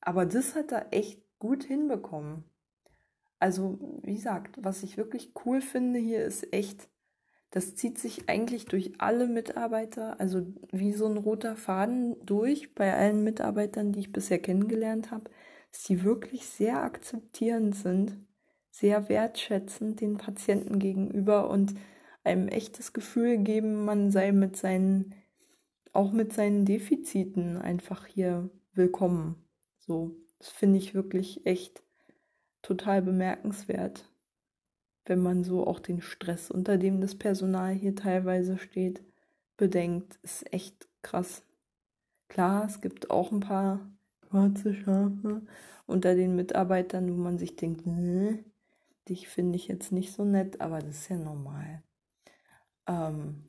Aber 0.00 0.26
das 0.26 0.54
hat 0.54 0.72
er 0.72 0.92
echt 0.92 1.22
gut 1.38 1.64
hinbekommen. 1.64 2.44
Also, 3.40 3.78
wie 4.02 4.14
gesagt, 4.14 4.58
was 4.62 4.82
ich 4.82 4.96
wirklich 4.96 5.32
cool 5.44 5.60
finde 5.60 5.98
hier 5.98 6.24
ist 6.24 6.52
echt, 6.52 6.88
das 7.50 7.74
zieht 7.74 7.98
sich 7.98 8.28
eigentlich 8.28 8.66
durch 8.66 8.92
alle 8.98 9.26
Mitarbeiter, 9.26 10.20
also 10.20 10.46
wie 10.70 10.92
so 10.92 11.06
ein 11.06 11.16
roter 11.16 11.56
Faden 11.56 12.16
durch 12.24 12.74
bei 12.74 12.94
allen 12.94 13.24
Mitarbeitern, 13.24 13.92
die 13.92 14.00
ich 14.00 14.12
bisher 14.12 14.38
kennengelernt 14.38 15.10
habe, 15.10 15.30
dass 15.70 15.84
sie 15.84 16.04
wirklich 16.04 16.46
sehr 16.46 16.82
akzeptierend 16.82 17.74
sind, 17.74 18.16
sehr 18.70 19.08
wertschätzend 19.08 20.00
den 20.00 20.18
Patienten 20.18 20.78
gegenüber 20.78 21.48
und 21.48 21.74
einem 22.22 22.48
echtes 22.48 22.92
Gefühl 22.92 23.38
geben, 23.38 23.84
man 23.84 24.10
sei 24.10 24.32
mit 24.32 24.56
seinen, 24.56 25.14
auch 25.92 26.12
mit 26.12 26.34
seinen 26.34 26.66
Defiziten 26.66 27.56
einfach 27.56 28.06
hier 28.06 28.50
willkommen. 28.74 29.36
So, 29.78 30.14
das 30.38 30.50
finde 30.50 30.78
ich 30.78 30.94
wirklich 30.94 31.46
echt 31.46 31.82
total 32.60 33.00
bemerkenswert 33.00 34.07
wenn 35.08 35.22
man 35.22 35.44
so 35.44 35.66
auch 35.66 35.80
den 35.80 36.00
Stress, 36.00 36.50
unter 36.50 36.78
dem 36.78 37.00
das 37.00 37.14
Personal 37.14 37.72
hier 37.72 37.94
teilweise 37.94 38.58
steht, 38.58 39.02
bedenkt, 39.56 40.18
ist 40.22 40.52
echt 40.52 40.88
krass. 41.02 41.42
Klar, 42.28 42.66
es 42.66 42.80
gibt 42.80 43.10
auch 43.10 43.32
ein 43.32 43.40
paar 43.40 43.80
schwarze 44.28 44.74
Schafe 44.74 45.42
unter 45.86 46.14
den 46.14 46.36
Mitarbeitern, 46.36 47.10
wo 47.10 47.14
man 47.14 47.38
sich 47.38 47.56
denkt, 47.56 47.86
nee, 47.86 48.44
dich 49.08 49.28
finde 49.28 49.56
ich 49.56 49.68
jetzt 49.68 49.92
nicht 49.92 50.12
so 50.12 50.24
nett, 50.24 50.60
aber 50.60 50.80
das 50.80 51.00
ist 51.00 51.08
ja 51.08 51.16
normal. 51.16 51.82
Ähm, 52.86 53.48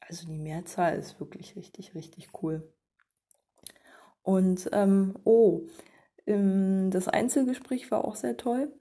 also 0.00 0.26
die 0.26 0.38
Mehrzahl 0.38 0.98
ist 0.98 1.18
wirklich 1.20 1.56
richtig, 1.56 1.94
richtig 1.94 2.28
cool. 2.42 2.72
Und 4.22 4.68
ähm, 4.72 5.14
oh, 5.24 5.62
ähm, 6.26 6.90
das 6.90 7.08
Einzelgespräch 7.08 7.90
war 7.90 8.04
auch 8.04 8.16
sehr 8.16 8.36
toll. 8.36 8.72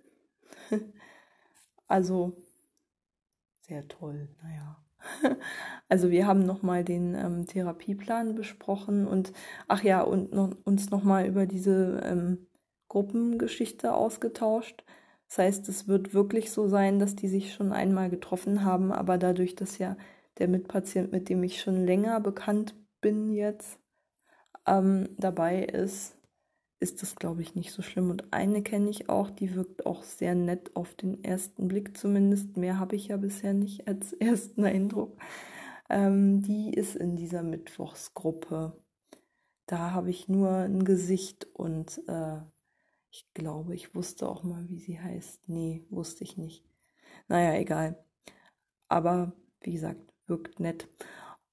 Also 1.88 2.36
sehr 3.62 3.88
toll, 3.88 4.30
naja. 4.42 4.78
Also 5.90 6.10
wir 6.12 6.28
haben 6.28 6.46
nochmal 6.46 6.84
den 6.84 7.16
ähm, 7.16 7.46
Therapieplan 7.48 8.36
besprochen 8.36 9.08
und 9.08 9.32
ach 9.70 9.84
ja, 9.84 10.02
und 10.02 10.34
noch, 10.34 10.52
uns 10.66 10.90
nochmal 10.90 11.28
über 11.28 11.46
diese 11.46 12.02
ähm, 12.04 12.48
Gruppengeschichte 12.90 13.94
ausgetauscht. 13.94 14.84
Das 15.30 15.38
heißt, 15.40 15.70
es 15.70 15.88
wird 15.88 16.14
wirklich 16.14 16.52
so 16.52 16.68
sein, 16.68 17.00
dass 17.00 17.16
die 17.16 17.30
sich 17.30 17.54
schon 17.54 17.72
einmal 17.74 18.10
getroffen 18.10 18.66
haben, 18.66 18.92
aber 18.92 19.18
dadurch, 19.18 19.56
dass 19.56 19.78
ja 19.78 19.98
der 20.40 20.48
Mitpatient, 20.50 21.12
mit 21.14 21.30
dem 21.30 21.44
ich 21.44 21.62
schon 21.62 21.86
länger 21.86 22.20
bekannt 22.20 22.76
bin 23.02 23.30
jetzt, 23.32 23.80
ähm, 24.68 25.10
dabei 25.18 25.64
ist, 25.64 26.17
ist 26.80 27.02
das, 27.02 27.16
glaube 27.16 27.42
ich, 27.42 27.56
nicht 27.56 27.72
so 27.72 27.82
schlimm. 27.82 28.10
Und 28.10 28.32
eine 28.34 28.62
kenne 28.64 28.90
ich 28.90 29.10
auch, 29.10 29.30
die 29.32 29.56
wirkt 29.56 29.86
auch 29.86 30.04
sehr 30.04 30.36
nett 30.36 30.76
auf 30.76 30.96
den 30.96 31.24
ersten 31.24 31.68
Blick 31.68 31.98
zumindest. 31.98 32.58
Mehr 32.58 32.80
habe 32.80 32.96
ich 32.96 33.08
ja 33.08 33.18
bisher 33.18 33.54
nicht 33.54 33.88
als 33.88 34.14
ersten 34.20 34.66
Eindruck. 34.66 35.18
Ähm, 35.90 36.42
die 36.44 36.74
ist 36.74 36.96
in 36.96 37.16
dieser 37.16 37.44
Mittwochsgruppe. 37.44 38.74
Da 39.68 39.92
habe 39.92 40.10
ich 40.10 40.28
nur 40.30 40.52
ein 40.52 40.86
Gesicht 40.86 41.48
und 41.54 42.02
äh, 42.08 42.40
Ich 43.12 43.28
glaube, 43.34 43.76
ich 43.76 43.96
wusste 43.96 44.30
auch 44.30 44.44
mal, 44.44 44.70
wie 44.70 44.80
sie 44.80 45.00
heißt. 45.00 45.50
Nee, 45.50 45.86
wusste 45.90 46.24
ich 46.24 46.38
nicht. 46.38 46.66
Naja, 47.30 47.60
egal. 47.60 48.04
Aber 48.90 49.34
wie 49.62 49.74
gesagt, 49.74 50.14
wirkt 50.28 50.60
nett. 50.60 50.90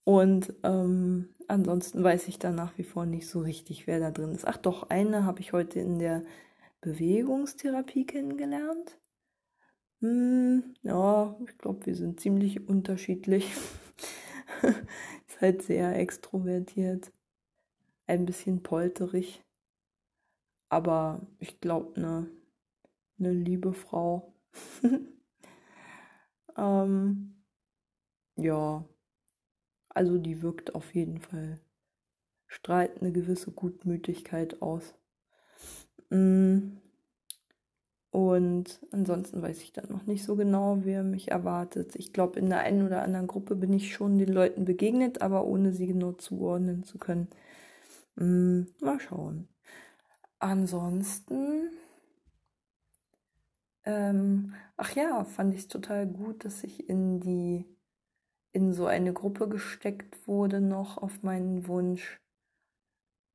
Und 0.05 0.53
ähm, 0.63 1.31
ansonsten 1.49 2.03
weiß 2.05 2.29
ich 2.29 2.39
da 2.39 2.51
nach 2.51 2.77
wie 2.79 2.85
vor 2.85 3.07
nicht 3.07 3.27
so 3.27 3.41
richtig, 3.41 3.87
wer 3.87 4.01
da 4.01 4.11
drin 4.11 4.33
ist. 4.33 4.47
Ach 4.47 4.57
doch, 4.59 4.91
eine 4.91 5.25
habe 5.25 5.41
ich 5.41 5.53
heute 5.53 5.81
in 5.81 5.99
der 5.99 6.23
Bewegungstherapie 6.83 8.07
kennengelernt. 8.07 8.99
Hm, 10.01 10.75
ja, 10.83 11.37
ich 11.49 11.57
glaube, 11.59 11.87
wir 11.87 11.95
sind 11.97 12.21
ziemlich 12.21 12.69
unterschiedlich. 12.69 13.51
ist 14.63 15.41
halt 15.41 15.63
sehr 15.63 15.99
extrovertiert, 15.99 17.13
ein 18.07 18.27
bisschen 18.27 18.63
polterig, 18.63 19.45
aber 20.69 21.27
ich 21.39 21.61
glaube, 21.61 21.97
eine 21.97 22.31
ne 23.19 23.33
liebe 23.33 23.73
Frau. 23.73 24.35
ähm, 26.57 27.35
ja, 28.37 28.85
also 29.95 30.19
die 30.19 30.43
wirkt 30.43 30.75
auf 30.75 30.95
jeden 30.95 31.21
Fall, 31.21 31.61
strahlt 32.47 33.01
eine 33.01 33.13
gewisse 33.13 33.53
Gutmütigkeit 33.53 34.61
aus. 34.63 34.95
Mm. 36.11 36.79
Und 38.11 38.81
ansonsten 38.93 39.43
weiß 39.43 39.61
ich 39.63 39.73
dann 39.73 39.89
noch 39.91 40.07
nicht 40.07 40.25
so 40.25 40.37
genau, 40.37 40.79
wer 40.85 41.03
mich 41.03 41.33
erwartet. 41.33 41.97
Ich 41.97 42.13
glaube, 42.13 42.39
in 42.39 42.49
der 42.49 42.61
einen 42.61 42.87
oder 42.87 43.03
anderen 43.03 43.27
Gruppe 43.27 43.57
bin 43.57 43.73
ich 43.73 43.93
schon 43.93 44.19
den 44.19 44.29
Leuten 44.33 44.65
begegnet, 44.65 45.21
aber 45.21 45.45
ohne 45.45 45.73
sie 45.73 45.89
genau 45.89 46.13
zuordnen 46.13 46.85
zu 46.85 46.99
können. 46.99 47.29
Hm, 48.17 48.69
mal 48.81 49.01
schauen. 49.01 49.49
Ansonsten, 50.39 51.71
ähm, 53.85 54.55
ach 54.77 54.95
ja, 54.95 55.25
fand 55.25 55.55
ich 55.55 55.61
es 55.61 55.69
total 55.69 56.07
gut, 56.07 56.45
dass 56.45 56.65
ich 56.65 56.89
in 56.89 57.21
die, 57.21 57.67
in 58.55 58.73
so 58.73 58.87
eine 58.87 59.13
Gruppe 59.13 59.49
gesteckt 59.49 60.29
wurde 60.29 60.61
noch 60.61 60.97
auf 60.97 61.25
meinen 61.25 61.67
Wunsch, 61.67 62.21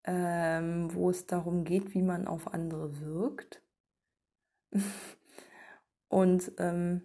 ähm, 0.06 0.94
wo 0.94 1.10
es 1.10 1.26
darum 1.26 1.66
geht, 1.66 1.94
wie 1.94 2.02
man 2.02 2.26
auf 2.26 2.54
andere 2.54 3.02
wirkt. 3.02 3.62
Und 6.08 6.54
ähm, 6.58 7.02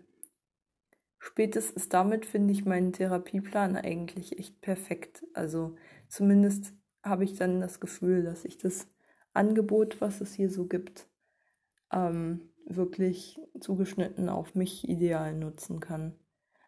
spätestens 1.18 1.88
damit 1.88 2.24
finde 2.24 2.52
ich 2.52 2.64
meinen 2.64 2.92
Therapieplan 2.92 3.76
eigentlich 3.76 4.38
echt 4.38 4.60
perfekt. 4.60 5.26
Also 5.34 5.74
zumindest 6.06 6.72
habe 7.02 7.24
ich 7.24 7.34
dann 7.34 7.60
das 7.60 7.80
Gefühl, 7.80 8.22
dass 8.22 8.44
ich 8.44 8.58
das 8.58 8.86
Angebot, 9.32 10.00
was 10.00 10.20
es 10.20 10.34
hier 10.34 10.50
so 10.50 10.66
gibt, 10.66 11.08
ähm, 11.90 12.52
wirklich 12.64 13.40
zugeschnitten 13.58 14.28
auf 14.28 14.54
mich 14.54 14.88
ideal 14.88 15.34
nutzen 15.34 15.80
kann. 15.80 16.14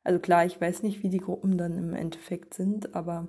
Also 0.07 0.21
klar, 0.21 0.47
ich 0.47 0.61
weiß 0.61 0.83
nicht, 0.83 1.03
wie 1.03 1.09
die 1.09 1.19
Gruppen 1.19 1.59
dann 1.59 1.77
im 1.77 1.95
Endeffekt 1.95 2.55
sind, 2.55 2.95
aber 2.95 3.29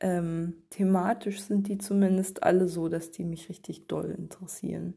ähm, 0.00 0.54
thematisch 0.70 1.40
sind 1.40 1.68
die 1.68 1.78
zumindest 1.78 2.42
alle 2.42 2.68
so, 2.68 2.88
dass 2.88 3.10
die 3.10 3.24
mich 3.24 3.48
richtig 3.48 3.86
doll 3.86 4.10
interessieren 4.10 4.94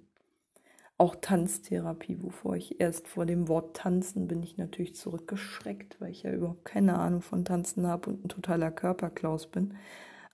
auch 1.02 1.16
Tanztherapie, 1.16 2.22
wovor 2.22 2.56
ich 2.56 2.80
erst 2.80 3.08
vor 3.08 3.26
dem 3.26 3.48
Wort 3.48 3.76
tanzen 3.76 4.28
bin 4.28 4.44
ich 4.44 4.58
natürlich 4.58 4.94
zurückgeschreckt, 4.96 6.00
weil 6.00 6.12
ich 6.12 6.22
ja 6.22 6.32
überhaupt 6.32 6.64
keine 6.64 7.00
Ahnung 7.00 7.24
von 7.24 7.44
Tanzen 7.44 7.88
habe 7.88 8.12
und 8.12 8.24
ein 8.24 8.30
totaler 8.30 8.70
Körperklaus 8.70 9.48
bin. 9.48 9.74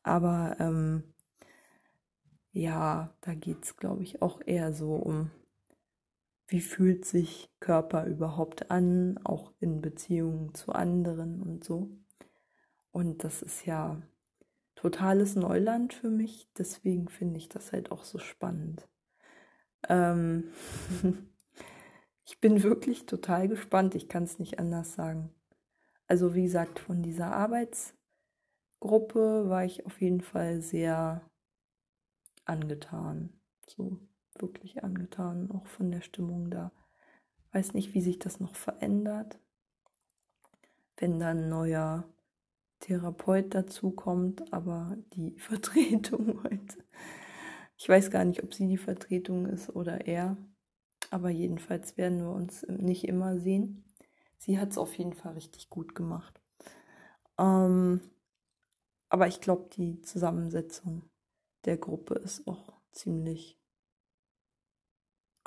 Aber 0.04 0.58
ähm, 0.60 1.04
ja, 2.52 3.14
da 3.22 3.34
geht 3.34 3.64
es, 3.64 3.78
glaube 3.78 4.04
ich, 4.04 4.22
auch 4.22 4.42
eher 4.46 4.74
so 4.74 4.96
um, 4.96 5.32
wie 6.48 6.62
fühlt 6.62 7.06
sich 7.06 7.52
Körper 7.60 8.06
überhaupt 8.06 8.72
an, 8.72 9.20
auch 9.24 9.52
in 9.60 9.82
Beziehungen 9.82 10.54
zu 10.54 10.72
anderen 10.72 11.42
und 11.42 11.64
so. 11.64 11.90
Und 12.92 13.24
das 13.24 13.42
ist 13.42 13.66
ja 13.66 14.02
totales 14.76 15.36
Neuland 15.36 15.94
für 15.94 16.10
mich, 16.10 16.50
deswegen 16.58 17.10
finde 17.10 17.38
ich 17.38 17.50
das 17.50 17.74
halt 17.74 17.92
auch 17.92 18.04
so 18.04 18.18
spannend. 18.20 18.88
Ähm, 19.90 20.52
ich 22.26 22.40
bin 22.40 22.64
wirklich 22.64 23.06
total 23.06 23.48
gespannt. 23.48 23.96
Ich 23.96 24.08
kann 24.08 24.24
es 24.24 24.40
nicht 24.40 24.60
anders 24.60 24.94
sagen. 24.94 25.34
Also 26.08 26.36
wie 26.36 26.44
gesagt, 26.44 26.80
von 26.80 27.04
dieser 27.04 27.34
Arbeitsgruppe 27.34 27.98
war 29.50 29.66
ich 29.66 29.86
auf 29.86 30.00
jeden 30.02 30.22
Fall 30.22 30.62
sehr 30.62 31.30
angetan. 32.46 33.34
So 33.66 34.00
wirklich 34.42 34.84
angetan, 34.84 35.52
auch 35.52 35.66
von 35.66 35.92
der 35.92 36.02
Stimmung 36.02 36.50
da. 36.50 36.72
Weiß 37.52 37.74
nicht, 37.74 37.94
wie 37.94 38.02
sich 38.02 38.20
das 38.20 38.40
noch 38.40 38.56
verändert, 38.56 39.40
wenn 40.98 41.20
dann 41.20 41.40
ein 41.40 41.50
neuer 41.50 42.04
Therapeut 42.80 43.54
dazukommt, 43.56 44.54
aber 44.54 44.98
die 45.14 45.32
Vertretung 45.40 46.44
heute 46.44 46.78
ich 47.78 47.88
weiß 47.88 48.10
gar 48.10 48.26
nicht, 48.26 48.44
ob 48.44 48.54
sie 48.54 48.68
die 48.68 48.78
Vertretung 48.78 49.46
ist 49.46 49.70
oder 49.70 50.08
er. 50.08 50.36
Aber 51.12 51.30
jedenfalls 51.30 51.96
werden 51.96 52.20
wir 52.20 52.32
uns 52.32 52.66
nicht 52.68 53.08
immer 53.08 53.40
sehen. 53.40 53.86
Sie 54.40 54.60
hat 54.60 54.72
es 54.72 54.78
auf 54.78 54.94
jeden 54.96 55.14
Fall 55.14 55.34
richtig 55.34 55.70
gut 55.70 55.96
gemacht. 55.96 56.42
Ähm, 57.38 58.02
aber 59.10 59.28
ich 59.28 59.40
glaube, 59.40 59.70
die 59.76 60.02
Zusammensetzung 60.02 61.04
der 61.66 61.78
Gruppe 61.78 62.16
ist 62.16 62.48
auch 62.48 62.74
ziemlich 62.92 63.57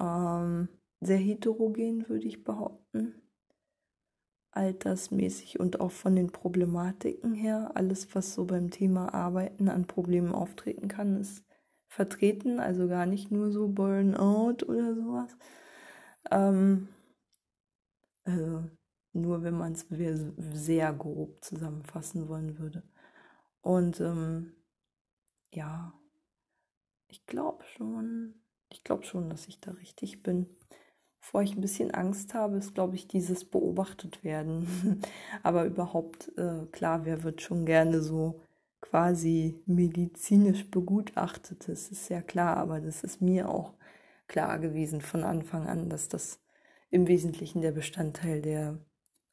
ähm, 0.01 0.69
sehr 1.01 1.19
heterogen, 1.19 2.09
würde 2.09 2.27
ich 2.27 2.45
behaupten. 2.45 3.15
Altersmäßig 4.53 5.61
und 5.61 5.81
auch 5.81 5.93
von 5.93 6.17
den 6.17 6.33
Problematiken 6.33 7.35
her. 7.35 7.73
Alles, 7.75 8.15
was 8.15 8.35
so 8.35 8.47
beim 8.47 8.71
Thema 8.71 9.15
Arbeiten 9.15 9.69
an 9.69 9.87
Problemen 9.87 10.33
auftreten 10.33 10.89
kann, 10.89 11.21
ist 11.21 11.45
vertreten, 11.87 12.61
also 12.61 12.89
gar 12.89 13.07
nicht 13.07 13.31
nur 13.31 13.51
so 13.51 13.69
Burnout 13.69 14.65
oder 14.67 14.95
sowas. 14.95 15.37
Ähm, 16.31 16.89
also 18.25 18.65
nur 19.13 19.43
wenn 19.43 19.57
man 19.57 19.73
es 19.73 19.87
sehr 19.89 20.93
grob 20.93 21.43
zusammenfassen 21.45 22.29
wollen 22.29 22.59
würde. 22.59 22.83
Und 23.61 24.01
ähm, 24.01 24.55
ja, 25.53 25.93
ich 27.09 27.27
glaube 27.27 27.65
schon, 27.65 28.40
ich 28.71 28.85
glaube 28.85 29.05
schon, 29.05 29.29
dass 29.29 29.49
ich 29.49 29.61
da 29.61 29.73
richtig 29.73 30.23
bin. 30.23 30.47
Bevor 31.21 31.43
ich 31.43 31.55
ein 31.55 31.61
bisschen 31.61 31.91
Angst 31.91 32.35
habe, 32.35 32.57
ist, 32.57 32.75
glaube 32.75 32.97
ich, 32.97 33.07
dieses 33.07 33.45
beobachtet 33.45 34.25
werden. 34.25 35.03
Aber 35.43 35.65
überhaupt, 35.65 36.33
äh, 36.39 36.67
klar, 36.73 37.05
wer 37.05 37.23
wird 37.23 37.43
schon 37.43 37.67
gerne 37.67 38.01
so 38.01 38.41
quasi 38.81 39.63
medizinisch 39.67 40.71
begutachtet. 40.71 41.69
Das 41.69 41.89
ist 41.89 42.09
ja 42.09 42.23
klar, 42.23 42.57
aber 42.57 42.81
das 42.81 43.05
ist 43.05 43.21
mir 43.21 43.49
auch 43.51 43.75
klar 44.27 44.59
gewesen 44.59 45.01
von 45.01 45.23
Anfang 45.23 45.69
an, 45.69 45.91
dass 45.91 46.09
das 46.09 46.41
im 46.91 47.07
Wesentlichen 47.07 47.61
der 47.61 47.73
Bestandteil 47.73 48.41
der 48.41 48.79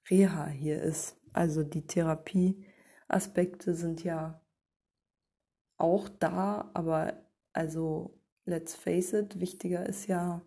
Reha 0.10 0.48
hier 0.48 0.82
ist. 0.82 1.18
Also 1.34 1.64
die 1.64 1.88
Therapieaspekte 1.88 3.74
sind 3.74 4.04
ja 4.04 4.42
auch 5.78 6.10
da, 6.10 6.70
aber 6.74 7.14
also 7.54 8.17
let's 8.48 8.74
face 8.74 9.14
it, 9.14 9.40
wichtiger 9.40 9.86
ist 9.86 10.08
ja 10.08 10.42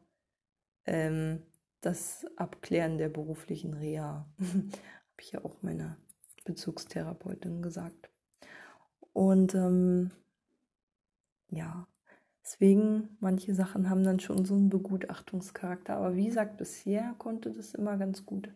ähm, 0.86 1.42
das 1.80 2.26
Abklären 2.36 2.98
der 2.98 3.08
beruflichen 3.08 3.74
Reha. 3.74 4.26
Habe 4.40 5.20
ich 5.20 5.32
ja 5.32 5.44
auch 5.44 5.62
meiner 5.62 5.96
Bezugstherapeutin 6.44 7.62
gesagt. 7.62 8.10
Und 9.12 9.54
ähm, 9.54 10.10
ja, 11.50 11.86
deswegen, 12.42 13.16
manche 13.20 13.54
Sachen 13.54 13.90
haben 13.90 14.02
dann 14.02 14.20
schon 14.20 14.44
so 14.44 14.54
einen 14.54 14.70
Begutachtungscharakter. 14.70 15.96
Aber 15.96 16.16
wie 16.16 16.26
gesagt, 16.26 16.56
bisher 16.56 17.14
konnte 17.18 17.52
das 17.52 17.74
immer 17.74 17.96
ganz 17.98 18.24
gut 18.24 18.50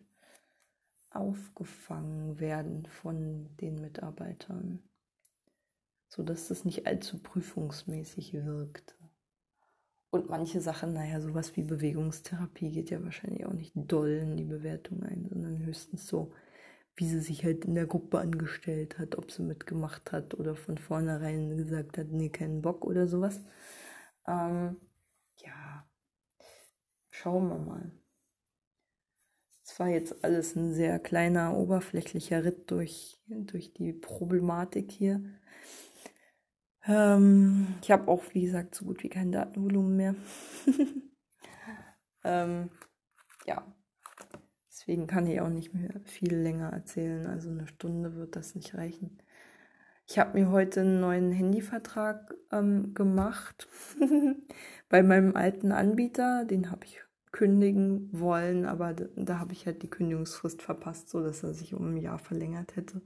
aufgefangen 1.11 2.39
werden 2.39 2.85
von 2.87 3.55
den 3.57 3.79
Mitarbeitern, 3.79 4.83
sodass 6.09 6.47
das 6.47 6.65
nicht 6.65 6.87
allzu 6.87 7.21
prüfungsmäßig 7.21 8.33
wirkte. 8.33 8.95
Und 10.15 10.29
manche 10.29 10.61
Sachen, 10.61 10.93
naja, 10.93 11.21
sowas 11.21 11.55
wie 11.55 11.63
Bewegungstherapie 11.63 12.71
geht 12.71 12.89
ja 12.89 13.03
wahrscheinlich 13.03 13.45
auch 13.45 13.53
nicht 13.53 13.73
doll 13.75 14.09
in 14.09 14.37
die 14.37 14.45
Bewertung 14.45 15.03
ein, 15.03 15.27
sondern 15.29 15.65
höchstens 15.65 16.07
so 16.07 16.31
wie 16.95 17.07
sie 17.07 17.19
sich 17.19 17.43
halt 17.43 17.65
in 17.65 17.75
der 17.75 17.87
Gruppe 17.87 18.19
angestellt 18.19 18.97
hat, 18.97 19.17
ob 19.17 19.31
sie 19.31 19.43
mitgemacht 19.43 20.11
hat 20.11 20.33
oder 20.33 20.55
von 20.55 20.77
vornherein 20.77 21.57
gesagt 21.57 21.97
hat, 21.97 22.07
nee, 22.07 22.29
keinen 22.29 22.61
Bock 22.61 22.85
oder 22.85 23.07
sowas. 23.07 23.41
Ähm, 24.27 24.77
ja, 25.37 25.85
schauen 27.09 27.49
wir 27.49 27.59
mal. 27.59 27.91
Es 29.63 29.79
war 29.79 29.89
jetzt 29.89 30.23
alles 30.23 30.55
ein 30.55 30.73
sehr 30.73 30.99
kleiner, 30.99 31.57
oberflächlicher 31.57 32.45
Ritt 32.45 32.71
durch, 32.71 33.19
durch 33.27 33.73
die 33.73 33.91
Problematik 33.91 34.91
hier. 34.91 35.21
Ähm, 36.87 37.67
ich 37.81 37.91
habe 37.91 38.07
auch, 38.07 38.23
wie 38.33 38.41
gesagt, 38.43 38.75
so 38.75 38.85
gut 38.85 39.03
wie 39.03 39.09
kein 39.09 39.31
Datenvolumen 39.31 39.95
mehr. 39.95 40.15
Ähm, 42.25 42.71
ja, 43.45 43.63
deswegen 44.67 45.05
kann 45.05 45.27
ich 45.27 45.39
auch 45.39 45.49
nicht 45.49 45.73
mehr 45.73 46.01
viel 46.03 46.35
länger 46.35 46.73
erzählen. 46.73 47.27
Also 47.27 47.49
eine 47.49 47.67
Stunde 47.67 48.15
wird 48.15 48.35
das 48.35 48.55
nicht 48.55 48.73
reichen. 48.73 49.19
Ich 50.07 50.17
habe 50.19 50.37
mir 50.37 50.49
heute 50.49 50.81
einen 50.81 50.99
neuen 50.99 51.31
Handyvertrag 51.31 52.33
ähm, 52.51 52.93
gemacht 52.95 53.67
bei 54.89 55.03
meinem 55.03 55.35
alten 55.35 55.71
Anbieter. 55.71 56.45
Den 56.45 56.71
habe 56.71 56.85
ich 56.85 57.01
kündigen 57.31 58.09
wollen, 58.11 58.65
aber 58.65 58.93
da, 58.93 59.05
da 59.15 59.39
habe 59.39 59.53
ich 59.53 59.67
halt 59.67 59.83
die 59.83 59.89
Kündigungsfrist 59.89 60.63
verpasst, 60.63 61.09
so 61.09 61.21
dass 61.21 61.43
er 61.43 61.53
sich 61.53 61.75
um 61.75 61.93
ein 61.93 61.97
Jahr 61.97 62.17
verlängert 62.17 62.75
hätte 62.75 63.01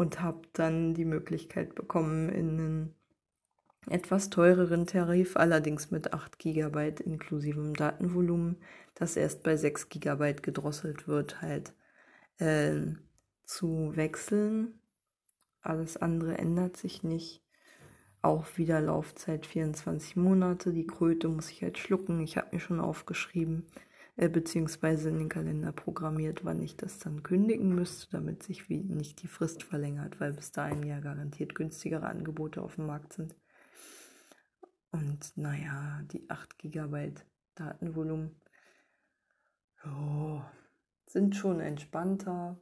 und 0.00 0.22
habe 0.22 0.40
dann 0.54 0.94
die 0.94 1.04
Möglichkeit 1.04 1.74
bekommen, 1.74 2.30
in 2.30 2.48
einen 2.48 2.94
etwas 3.90 4.30
teureren 4.30 4.86
Tarif, 4.86 5.36
allerdings 5.36 5.90
mit 5.90 6.14
8 6.14 6.38
GB 6.38 6.94
inklusive 7.04 7.74
Datenvolumen, 7.76 8.56
das 8.94 9.18
erst 9.18 9.42
bei 9.42 9.58
6 9.58 9.90
GB 9.90 10.36
gedrosselt 10.40 11.06
wird, 11.06 11.42
halt 11.42 11.74
äh, 12.38 12.80
zu 13.44 13.94
wechseln. 13.94 14.80
Alles 15.60 15.98
andere 15.98 16.38
ändert 16.38 16.78
sich 16.78 17.02
nicht. 17.02 17.44
Auch 18.22 18.56
wieder 18.56 18.80
Laufzeit 18.80 19.44
24 19.44 20.16
Monate. 20.16 20.72
Die 20.72 20.86
Kröte 20.86 21.28
muss 21.28 21.50
ich 21.50 21.60
halt 21.60 21.76
schlucken. 21.76 22.20
Ich 22.20 22.38
habe 22.38 22.48
mir 22.52 22.60
schon 22.60 22.80
aufgeschrieben, 22.80 23.66
äh, 24.20 24.28
beziehungsweise 24.28 25.08
in 25.08 25.18
den 25.18 25.28
Kalender 25.30 25.72
programmiert, 25.72 26.44
wann 26.44 26.60
ich 26.60 26.76
das 26.76 26.98
dann 26.98 27.22
kündigen 27.22 27.74
müsste, 27.74 28.10
damit 28.10 28.42
sich 28.42 28.68
wie 28.68 28.82
nicht 28.82 29.22
die 29.22 29.28
Frist 29.28 29.62
verlängert, 29.62 30.20
weil 30.20 30.34
bis 30.34 30.52
dahin 30.52 30.82
ja 30.82 31.00
garantiert 31.00 31.54
günstigere 31.54 32.06
Angebote 32.06 32.60
auf 32.60 32.74
dem 32.74 32.84
Markt 32.84 33.14
sind. 33.14 33.34
Und 34.90 35.34
naja, 35.38 36.02
die 36.12 36.28
8 36.28 36.58
GB 36.58 37.14
Datenvolumen 37.54 38.38
oh, 39.86 40.42
sind 41.06 41.34
schon 41.34 41.60
entspannter. 41.60 42.60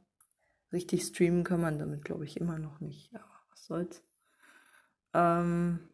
Richtig 0.71 1.03
streamen 1.03 1.43
kann 1.43 1.59
man 1.59 1.77
damit, 1.77 2.05
glaube 2.05 2.23
ich, 2.23 2.39
immer 2.39 2.57
noch 2.57 2.79
nicht. 2.79 3.13
Aber 3.13 3.41
was 3.49 3.65
soll's. 3.65 4.01
Ähm, 5.13 5.89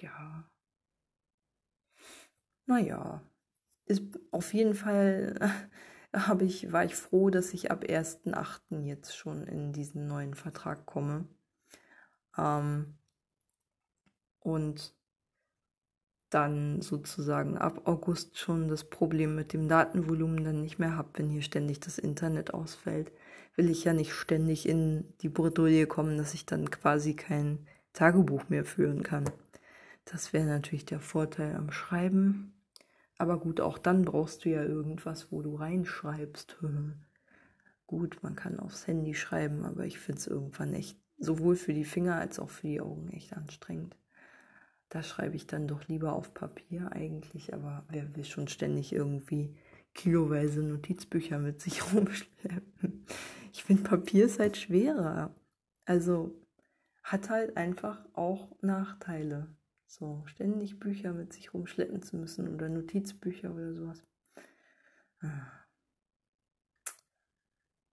ja. 0.00 0.50
Naja. 2.66 3.22
Ist 3.90 4.20
auf 4.30 4.54
jeden 4.54 4.74
Fall 4.74 5.34
habe 6.14 6.44
ich, 6.44 6.70
war 6.72 6.84
ich 6.84 6.94
froh, 6.94 7.28
dass 7.28 7.52
ich 7.52 7.72
ab 7.72 7.82
1.8. 7.82 8.82
jetzt 8.84 9.16
schon 9.16 9.42
in 9.48 9.72
diesen 9.72 10.06
neuen 10.06 10.34
Vertrag 10.34 10.86
komme. 10.86 11.26
Ähm, 12.38 12.94
und 14.38 14.94
dann 16.30 16.82
sozusagen 16.82 17.58
ab 17.58 17.88
August 17.88 18.38
schon 18.38 18.68
das 18.68 18.84
Problem 18.84 19.34
mit 19.34 19.52
dem 19.52 19.68
Datenvolumen 19.68 20.44
dann 20.44 20.62
nicht 20.62 20.78
mehr 20.78 20.96
habe, 20.96 21.08
wenn 21.14 21.28
hier 21.28 21.42
ständig 21.42 21.80
das 21.80 21.98
Internet 21.98 22.54
ausfällt, 22.54 23.10
will 23.56 23.68
ich 23.68 23.82
ja 23.82 23.92
nicht 23.92 24.12
ständig 24.12 24.68
in 24.68 25.12
die 25.22 25.28
Bredouille 25.28 25.88
kommen, 25.88 26.16
dass 26.16 26.34
ich 26.34 26.46
dann 26.46 26.70
quasi 26.70 27.14
kein 27.14 27.66
Tagebuch 27.92 28.48
mehr 28.50 28.64
führen 28.64 29.02
kann. 29.02 29.28
Das 30.04 30.32
wäre 30.32 30.46
natürlich 30.46 30.84
der 30.84 31.00
Vorteil 31.00 31.56
am 31.56 31.72
Schreiben. 31.72 32.52
Aber 33.20 33.38
gut, 33.38 33.60
auch 33.60 33.76
dann 33.76 34.06
brauchst 34.06 34.46
du 34.46 34.48
ja 34.48 34.64
irgendwas, 34.64 35.30
wo 35.30 35.42
du 35.42 35.56
reinschreibst. 35.56 36.56
gut, 37.86 38.22
man 38.22 38.34
kann 38.34 38.58
aufs 38.58 38.86
Handy 38.86 39.12
schreiben, 39.12 39.66
aber 39.66 39.84
ich 39.84 39.98
finde 39.98 40.20
es 40.20 40.26
irgendwann 40.26 40.72
echt 40.72 40.98
sowohl 41.18 41.56
für 41.56 41.74
die 41.74 41.84
Finger 41.84 42.14
als 42.14 42.38
auch 42.38 42.48
für 42.48 42.66
die 42.66 42.80
Augen 42.80 43.10
echt 43.10 43.34
anstrengend. 43.34 43.94
Da 44.88 45.02
schreibe 45.02 45.36
ich 45.36 45.46
dann 45.46 45.68
doch 45.68 45.86
lieber 45.86 46.14
auf 46.14 46.32
Papier 46.32 46.92
eigentlich, 46.92 47.52
aber 47.52 47.84
wer 47.90 48.16
will 48.16 48.24
schon 48.24 48.48
ständig 48.48 48.94
irgendwie 48.94 49.54
kiloweise 49.92 50.62
Notizbücher 50.62 51.38
mit 51.38 51.60
sich 51.60 51.82
rumschleppen? 51.92 53.04
Ich 53.52 53.64
finde, 53.64 53.82
Papier 53.82 54.24
ist 54.24 54.38
halt 54.38 54.56
schwerer. 54.56 55.34
Also 55.84 56.34
hat 57.02 57.28
halt 57.28 57.58
einfach 57.58 58.02
auch 58.14 58.48
Nachteile. 58.62 59.48
So, 59.90 60.22
ständig 60.26 60.78
Bücher 60.78 61.12
mit 61.12 61.32
sich 61.32 61.52
rumschleppen 61.52 62.00
zu 62.00 62.16
müssen 62.16 62.54
oder 62.54 62.68
Notizbücher 62.68 63.52
oder 63.52 63.74
sowas. 63.74 64.04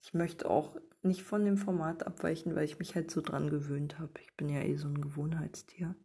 Ich 0.04 0.14
möchte 0.14 0.48
auch 0.48 0.80
nicht 1.02 1.24
von 1.24 1.44
dem 1.44 1.58
Format 1.58 2.06
abweichen, 2.06 2.56
weil 2.56 2.66
ich 2.66 2.78
mich 2.78 2.94
halt 2.94 3.10
so 3.10 3.20
dran 3.22 3.50
gewöhnt 3.50 3.98
habe. 3.98 4.14
Ich 4.22 4.38
bin 4.38 4.48
ja 4.48 4.62
eh 4.62 4.76
so 4.76 4.88
ein 4.88 5.02
Gewohnheitstier. 5.02 5.96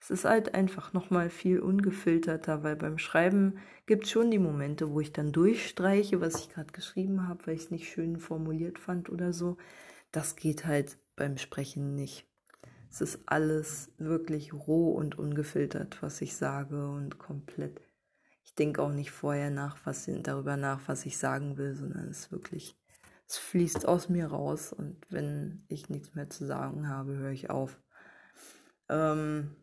Es 0.00 0.10
ist 0.10 0.26
halt 0.26 0.54
einfach 0.54 0.92
nochmal 0.92 1.30
viel 1.30 1.60
ungefilterter, 1.60 2.62
weil 2.62 2.76
beim 2.76 2.98
Schreiben 2.98 3.58
gibt 3.86 4.04
es 4.04 4.10
schon 4.10 4.30
die 4.30 4.38
Momente, 4.38 4.90
wo 4.92 5.00
ich 5.00 5.14
dann 5.14 5.32
durchstreiche, 5.32 6.20
was 6.20 6.36
ich 6.36 6.50
gerade 6.50 6.72
geschrieben 6.72 7.26
habe, 7.26 7.46
weil 7.46 7.54
ich 7.54 7.62
es 7.62 7.70
nicht 7.70 7.88
schön 7.88 8.18
formuliert 8.18 8.78
fand 8.78 9.08
oder 9.08 9.32
so. 9.32 9.56
Das 10.12 10.36
geht 10.36 10.66
halt 10.66 10.98
beim 11.16 11.38
Sprechen 11.38 11.94
nicht. 11.94 12.29
Es 12.90 13.00
ist 13.00 13.20
alles 13.26 13.92
wirklich 13.98 14.52
roh 14.52 14.92
und 14.92 15.16
ungefiltert, 15.16 16.02
was 16.02 16.20
ich 16.20 16.36
sage 16.36 16.88
und 16.90 17.18
komplett. 17.18 17.80
Ich 18.42 18.54
denke 18.56 18.82
auch 18.82 18.90
nicht 18.90 19.12
vorher 19.12 19.50
nach, 19.50 19.78
was 19.86 20.10
darüber 20.22 20.56
nach, 20.56 20.88
was 20.88 21.06
ich 21.06 21.16
sagen 21.16 21.56
will, 21.56 21.76
sondern 21.76 22.08
es 22.08 22.20
ist 22.20 22.32
wirklich, 22.32 22.76
es 23.28 23.38
fließt 23.38 23.86
aus 23.86 24.08
mir 24.08 24.26
raus 24.26 24.72
und 24.72 25.06
wenn 25.08 25.64
ich 25.68 25.88
nichts 25.88 26.16
mehr 26.16 26.28
zu 26.30 26.44
sagen 26.46 26.88
habe, 26.88 27.16
höre 27.16 27.30
ich 27.30 27.48
auf. 27.48 27.80
Ähm, 28.88 29.54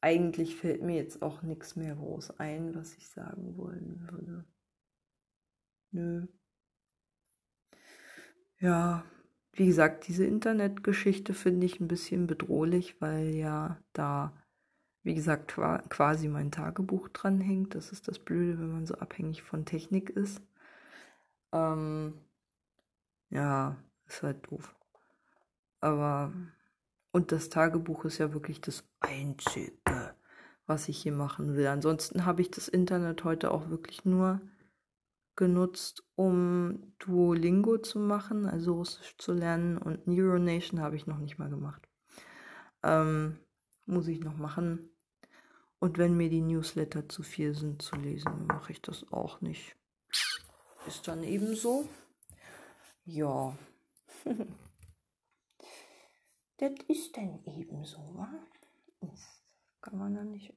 eigentlich 0.00 0.56
fällt 0.56 0.82
mir 0.82 0.96
jetzt 0.96 1.20
auch 1.20 1.42
nichts 1.42 1.76
mehr 1.76 1.96
groß 1.96 2.38
ein, 2.40 2.74
was 2.74 2.94
ich 2.94 3.10
sagen 3.10 3.58
wollen 3.58 4.08
würde. 4.10 4.44
Nö. 5.90 6.26
Ja, 8.58 9.04
wie 9.56 9.66
gesagt, 9.66 10.06
diese 10.08 10.24
Internetgeschichte 10.24 11.34
finde 11.34 11.66
ich 11.66 11.80
ein 11.80 11.88
bisschen 11.88 12.26
bedrohlich, 12.26 13.00
weil 13.00 13.34
ja 13.34 13.78
da, 13.92 14.32
wie 15.02 15.14
gesagt, 15.14 15.56
quasi 15.88 16.28
mein 16.28 16.50
Tagebuch 16.50 17.08
dranhängt. 17.08 17.74
Das 17.74 17.92
ist 17.92 18.08
das 18.08 18.18
Blöde, 18.18 18.58
wenn 18.58 18.72
man 18.72 18.86
so 18.86 18.94
abhängig 18.96 19.42
von 19.42 19.64
Technik 19.64 20.10
ist. 20.10 20.42
Ähm, 21.52 22.14
ja, 23.30 23.76
ist 24.06 24.22
halt 24.22 24.50
doof. 24.50 24.74
Aber 25.80 26.32
und 27.16 27.32
das 27.32 27.48
Tagebuch 27.48 28.04
ist 28.04 28.18
ja 28.18 28.34
wirklich 28.34 28.60
das 28.60 28.84
Einzige, 29.00 29.72
was 30.66 30.86
ich 30.88 30.98
hier 30.98 31.12
machen 31.12 31.56
will. 31.56 31.66
Ansonsten 31.66 32.26
habe 32.26 32.42
ich 32.42 32.50
das 32.50 32.68
Internet 32.68 33.24
heute 33.24 33.52
auch 33.52 33.70
wirklich 33.70 34.04
nur 34.04 34.42
genutzt, 35.36 36.02
um 36.14 36.92
Duolingo 36.98 37.78
zu 37.78 37.98
machen, 37.98 38.46
also 38.46 38.74
Russisch 38.74 39.16
zu 39.18 39.32
lernen. 39.32 39.78
Und 39.78 40.06
Neuronation 40.06 40.80
habe 40.80 40.96
ich 40.96 41.06
noch 41.06 41.18
nicht 41.18 41.38
mal 41.38 41.50
gemacht. 41.50 41.88
Ähm, 42.82 43.38
muss 43.84 44.08
ich 44.08 44.20
noch 44.20 44.36
machen. 44.36 44.90
Und 45.78 45.98
wenn 45.98 46.16
mir 46.16 46.30
die 46.30 46.40
Newsletter 46.40 47.08
zu 47.08 47.22
viel 47.22 47.54
sind 47.54 47.82
zu 47.82 47.96
lesen, 47.96 48.46
mache 48.46 48.72
ich 48.72 48.80
das 48.80 49.12
auch 49.12 49.40
nicht. 49.40 49.76
Ist 50.86 51.06
dann 51.06 51.22
eben 51.22 51.54
so. 51.54 51.88
Ja. 53.04 53.56
Das 56.58 56.72
ist 56.88 57.14
dann 57.14 57.44
eben 57.44 57.84
so, 57.84 57.98
wa? 58.14 58.32
Das 59.00 59.42
kann 59.82 59.98
man 59.98 60.14
dann 60.14 60.30
nicht. 60.30 60.54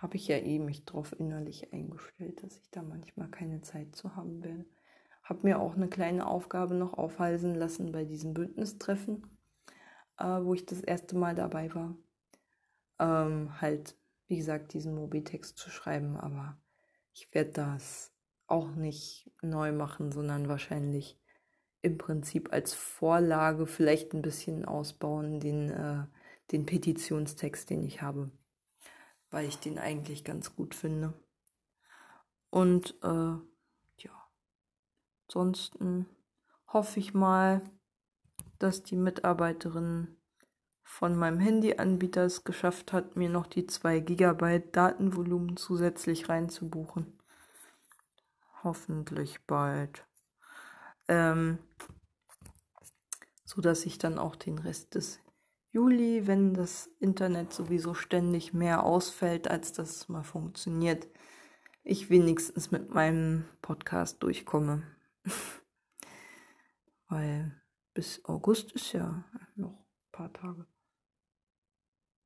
Habe 0.00 0.16
ich 0.16 0.28
ja 0.28 0.38
eh 0.38 0.58
mich 0.58 0.86
drauf 0.86 1.14
innerlich 1.18 1.74
eingestellt, 1.74 2.42
dass 2.42 2.56
ich 2.56 2.70
da 2.70 2.80
manchmal 2.82 3.28
keine 3.28 3.60
Zeit 3.60 3.94
zu 3.94 4.16
haben 4.16 4.42
werde. 4.42 4.64
Habe 5.22 5.40
mir 5.42 5.60
auch 5.60 5.76
eine 5.76 5.88
kleine 5.88 6.26
Aufgabe 6.26 6.74
noch 6.74 6.94
aufhalsen 6.94 7.54
lassen 7.54 7.92
bei 7.92 8.04
diesem 8.04 8.32
Bündnistreffen, 8.32 9.38
äh, 10.16 10.24
wo 10.24 10.54
ich 10.54 10.64
das 10.64 10.80
erste 10.80 11.18
Mal 11.18 11.34
dabei 11.34 11.74
war. 11.74 11.94
Ähm, 12.98 13.60
halt, 13.60 13.94
wie 14.26 14.38
gesagt, 14.38 14.72
diesen 14.72 14.94
Mobitext 14.94 15.58
zu 15.58 15.68
schreiben, 15.68 16.16
aber 16.16 16.58
ich 17.12 17.34
werde 17.34 17.50
das 17.50 18.10
auch 18.46 18.74
nicht 18.74 19.30
neu 19.42 19.70
machen, 19.70 20.12
sondern 20.12 20.48
wahrscheinlich 20.48 21.20
im 21.82 21.98
Prinzip 21.98 22.54
als 22.54 22.72
Vorlage 22.72 23.66
vielleicht 23.66 24.14
ein 24.14 24.22
bisschen 24.22 24.64
ausbauen, 24.64 25.40
den, 25.40 25.68
äh, 25.68 26.06
den 26.52 26.64
Petitionstext, 26.64 27.68
den 27.68 27.84
ich 27.84 28.00
habe, 28.00 28.30
weil 29.30 29.46
ich 29.46 29.58
den 29.58 29.78
eigentlich 29.78 30.24
ganz 30.24 30.54
gut 30.54 30.74
finde. 30.74 31.12
Und 32.50 32.96
äh, 33.02 33.36
ja, 33.98 34.28
ansonsten 35.28 36.06
hoffe 36.68 37.00
ich 37.00 37.14
mal, 37.14 37.62
dass 38.58 38.82
die 38.82 38.96
Mitarbeiterin 38.96 40.16
von 40.82 41.16
meinem 41.16 41.38
Handyanbieter 41.38 42.24
es 42.24 42.44
geschafft 42.44 42.92
hat, 42.92 43.16
mir 43.16 43.28
noch 43.28 43.46
die 43.46 43.66
2 43.66 44.00
GB 44.00 44.70
Datenvolumen 44.72 45.56
zusätzlich 45.56 46.28
reinzubuchen. 46.28 47.18
Hoffentlich 48.64 49.40
bald 49.46 50.04
ähm, 51.10 51.58
so 53.44 53.60
dass 53.60 53.84
ich 53.84 53.98
dann 53.98 54.18
auch 54.18 54.36
den 54.36 54.58
Rest 54.58 54.94
des 54.94 55.20
Juli, 55.72 56.26
wenn 56.26 56.52
das 56.52 56.88
Internet 56.98 57.52
sowieso 57.52 57.94
ständig 57.94 58.52
mehr 58.52 58.82
ausfällt, 58.82 59.46
als 59.48 59.72
dass 59.72 59.90
es 59.90 60.08
mal 60.08 60.24
funktioniert, 60.24 61.06
ich 61.84 62.10
wenigstens 62.10 62.72
mit 62.72 62.90
meinem 62.90 63.44
Podcast 63.62 64.20
durchkomme. 64.22 64.82
Weil 67.08 67.60
bis 67.94 68.24
August 68.24 68.72
ist 68.72 68.92
ja 68.92 69.24
noch 69.54 69.78
ein 69.78 70.12
paar 70.12 70.32
Tage. 70.32 70.66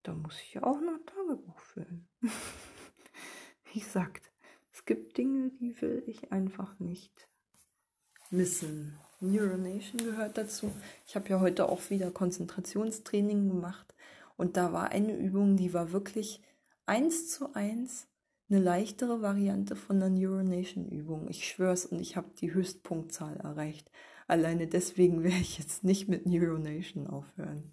Da 0.05 0.15
muss 0.15 0.41
ich 0.41 0.55
ja 0.55 0.63
auch 0.63 0.81
noch 0.81 0.99
Tagebuch 1.05 1.59
führen. 1.61 2.09
Wie 3.73 3.81
gesagt, 3.81 4.33
es 4.73 4.87
gibt 4.87 5.19
Dinge, 5.19 5.51
die 5.51 5.81
will 5.83 6.03
ich 6.07 6.33
einfach 6.33 6.79
nicht 6.79 7.29
missen. 8.31 8.99
Neuronation 9.21 9.99
gehört 9.99 10.37
dazu. 10.37 10.71
Ich 11.07 11.17
habe 11.17 11.29
ja 11.29 11.41
heute 11.41 11.69
auch 11.69 11.91
wieder 11.91 12.11
Konzentrationstraining 12.11 13.49
gemacht 13.49 13.95
und 14.37 14.57
da 14.57 14.73
war 14.73 14.91
eine 14.91 15.17
Übung, 15.17 15.57
die 15.57 15.73
war 15.73 15.93
wirklich 15.93 16.43
eins 16.87 17.31
zu 17.31 17.55
eins 17.55 18.07
eine 18.51 18.61
leichtere 18.61 19.23
Variante 19.23 19.75
von 19.75 19.99
der 19.99 20.11
Neuronation-Übung. 20.11 21.29
Ich 21.29 21.49
schwör's 21.49 21.87
und 21.87 22.01
ich 22.01 22.17
habe 22.17 22.29
die 22.39 22.53
Höchstpunktzahl 22.53 23.37
erreicht. 23.39 23.91
Alleine 24.27 24.67
deswegen 24.67 25.23
werde 25.23 25.41
ich 25.41 25.59
jetzt 25.59 25.85
nicht 25.85 26.09
mit 26.09 26.27
Neuronation 26.27 27.07
aufhören. 27.07 27.73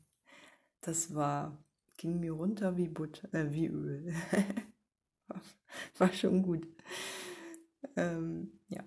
Das 0.82 1.14
war, 1.14 1.58
ging 1.98 2.20
mir 2.20 2.32
runter 2.34 2.78
wie 2.78 2.88
Butter, 2.88 3.34
äh, 3.34 3.52
wie 3.52 3.68
Öl. 3.68 4.14
war 5.98 6.12
schon 6.14 6.42
gut. 6.42 6.68
Ähm, 7.96 8.60
ja. 8.70 8.84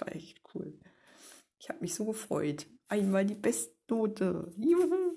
War 0.00 0.14
echt 0.14 0.40
cool. 0.54 0.78
Ich 1.58 1.68
habe 1.68 1.80
mich 1.80 1.94
so 1.94 2.04
gefreut. 2.04 2.66
Einmal 2.88 3.26
die 3.26 3.34
Bestnote. 3.34 4.52
Juhu. 4.56 5.16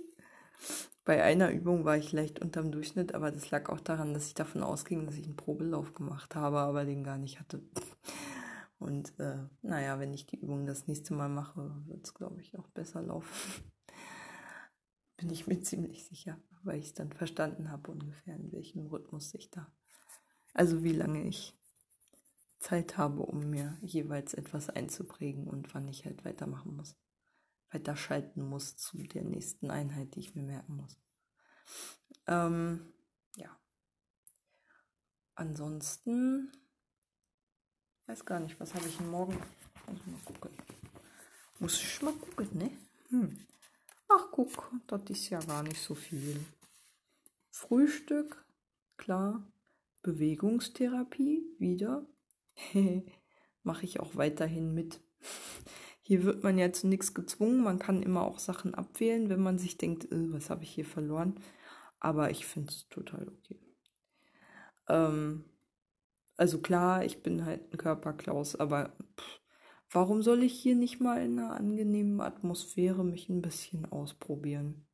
Bei 1.03 1.23
einer 1.23 1.51
Übung 1.51 1.83
war 1.83 1.97
ich 1.97 2.11
leicht 2.11 2.39
unterm 2.41 2.71
Durchschnitt, 2.71 3.15
aber 3.15 3.31
das 3.31 3.49
lag 3.49 3.69
auch 3.69 3.79
daran, 3.79 4.13
dass 4.13 4.27
ich 4.27 4.33
davon 4.35 4.61
ausging, 4.61 5.05
dass 5.05 5.15
ich 5.15 5.25
einen 5.25 5.35
Probelauf 5.35 5.93
gemacht 5.93 6.35
habe, 6.35 6.59
aber 6.59 6.85
den 6.85 7.03
gar 7.03 7.17
nicht 7.17 7.39
hatte. 7.39 7.63
Und 8.77 9.19
äh, 9.19 9.37
naja, 9.61 9.99
wenn 9.99 10.13
ich 10.13 10.25
die 10.25 10.39
Übung 10.39 10.65
das 10.65 10.87
nächste 10.87 11.13
Mal 11.13 11.29
mache, 11.29 11.75
wird 11.87 12.05
es, 12.05 12.13
glaube 12.13 12.41
ich, 12.41 12.57
auch 12.57 12.67
besser 12.69 13.01
laufen. 13.01 13.63
Bin 15.17 15.29
ich 15.29 15.47
mir 15.47 15.61
ziemlich 15.61 16.05
sicher, 16.05 16.39
weil 16.63 16.79
ich 16.79 16.87
es 16.87 16.93
dann 16.93 17.11
verstanden 17.11 17.71
habe 17.71 17.91
ungefähr, 17.91 18.35
in 18.35 18.51
welchem 18.51 18.87
Rhythmus 18.87 19.33
ich 19.35 19.51
da. 19.51 19.71
Also 20.53 20.83
wie 20.83 20.93
lange 20.93 21.23
ich 21.27 21.55
Zeit 22.61 22.97
habe, 22.97 23.23
um 23.23 23.49
mir 23.49 23.77
jeweils 23.81 24.33
etwas 24.33 24.69
einzuprägen 24.69 25.47
und 25.47 25.73
wann 25.73 25.87
ich 25.87 26.05
halt 26.05 26.23
weitermachen 26.23 26.75
muss. 26.75 26.95
Weiterschalten 27.71 28.47
muss 28.47 28.77
zu 28.77 28.97
der 28.97 29.23
nächsten 29.23 29.71
Einheit, 29.71 30.15
die 30.15 30.19
ich 30.19 30.35
mir 30.35 30.43
merken 30.43 30.75
muss. 30.75 30.99
Ähm, 32.27 32.93
ja. 33.35 33.49
Ansonsten 35.35 36.51
weiß 38.05 38.25
gar 38.25 38.39
nicht, 38.39 38.59
was 38.59 38.73
habe 38.75 38.87
ich 38.87 38.99
morgen. 38.99 39.37
Muss 39.87 39.99
ich 39.99 40.07
mal 40.07 40.21
gucken. 40.25 40.51
Muss 41.59 41.81
ich 41.81 42.01
mal 42.01 42.13
gucken, 42.13 42.57
ne? 42.57 42.77
Hm. 43.09 43.39
Ach, 44.09 44.27
guck, 44.31 44.71
das 44.87 45.03
ist 45.09 45.29
ja 45.29 45.39
gar 45.39 45.63
nicht 45.63 45.81
so 45.81 45.95
viel. 45.95 46.45
Frühstück, 47.49 48.45
klar. 48.97 49.51
Bewegungstherapie, 50.01 51.43
wieder. 51.59 52.05
Mache 53.63 53.85
ich 53.85 53.99
auch 53.99 54.15
weiterhin 54.15 54.73
mit. 54.73 55.01
Hier 56.01 56.23
wird 56.23 56.43
man 56.43 56.57
ja 56.57 56.73
zu 56.73 56.87
nichts 56.87 57.13
gezwungen. 57.13 57.63
Man 57.63 57.79
kann 57.79 58.01
immer 58.01 58.23
auch 58.23 58.39
Sachen 58.39 58.75
abwählen, 58.75 59.29
wenn 59.29 59.41
man 59.41 59.57
sich 59.57 59.77
denkt, 59.77 60.11
äh, 60.11 60.33
was 60.33 60.49
habe 60.49 60.63
ich 60.63 60.71
hier 60.71 60.85
verloren. 60.85 61.35
Aber 61.99 62.31
ich 62.31 62.45
finde 62.45 62.71
es 62.71 62.89
total 62.89 63.27
okay. 63.27 63.59
Ähm, 64.89 65.45
also 66.37 66.59
klar, 66.59 67.05
ich 67.05 67.21
bin 67.21 67.45
halt 67.45 67.71
ein 67.71 67.77
Körperklaus, 67.77 68.55
aber 68.55 68.97
pff, 69.17 69.39
warum 69.91 70.23
soll 70.23 70.43
ich 70.43 70.53
hier 70.53 70.75
nicht 70.75 70.99
mal 70.99 71.23
in 71.23 71.37
einer 71.37 71.55
angenehmen 71.55 72.19
Atmosphäre 72.19 73.05
mich 73.05 73.29
ein 73.29 73.41
bisschen 73.41 73.85
ausprobieren? 73.85 74.87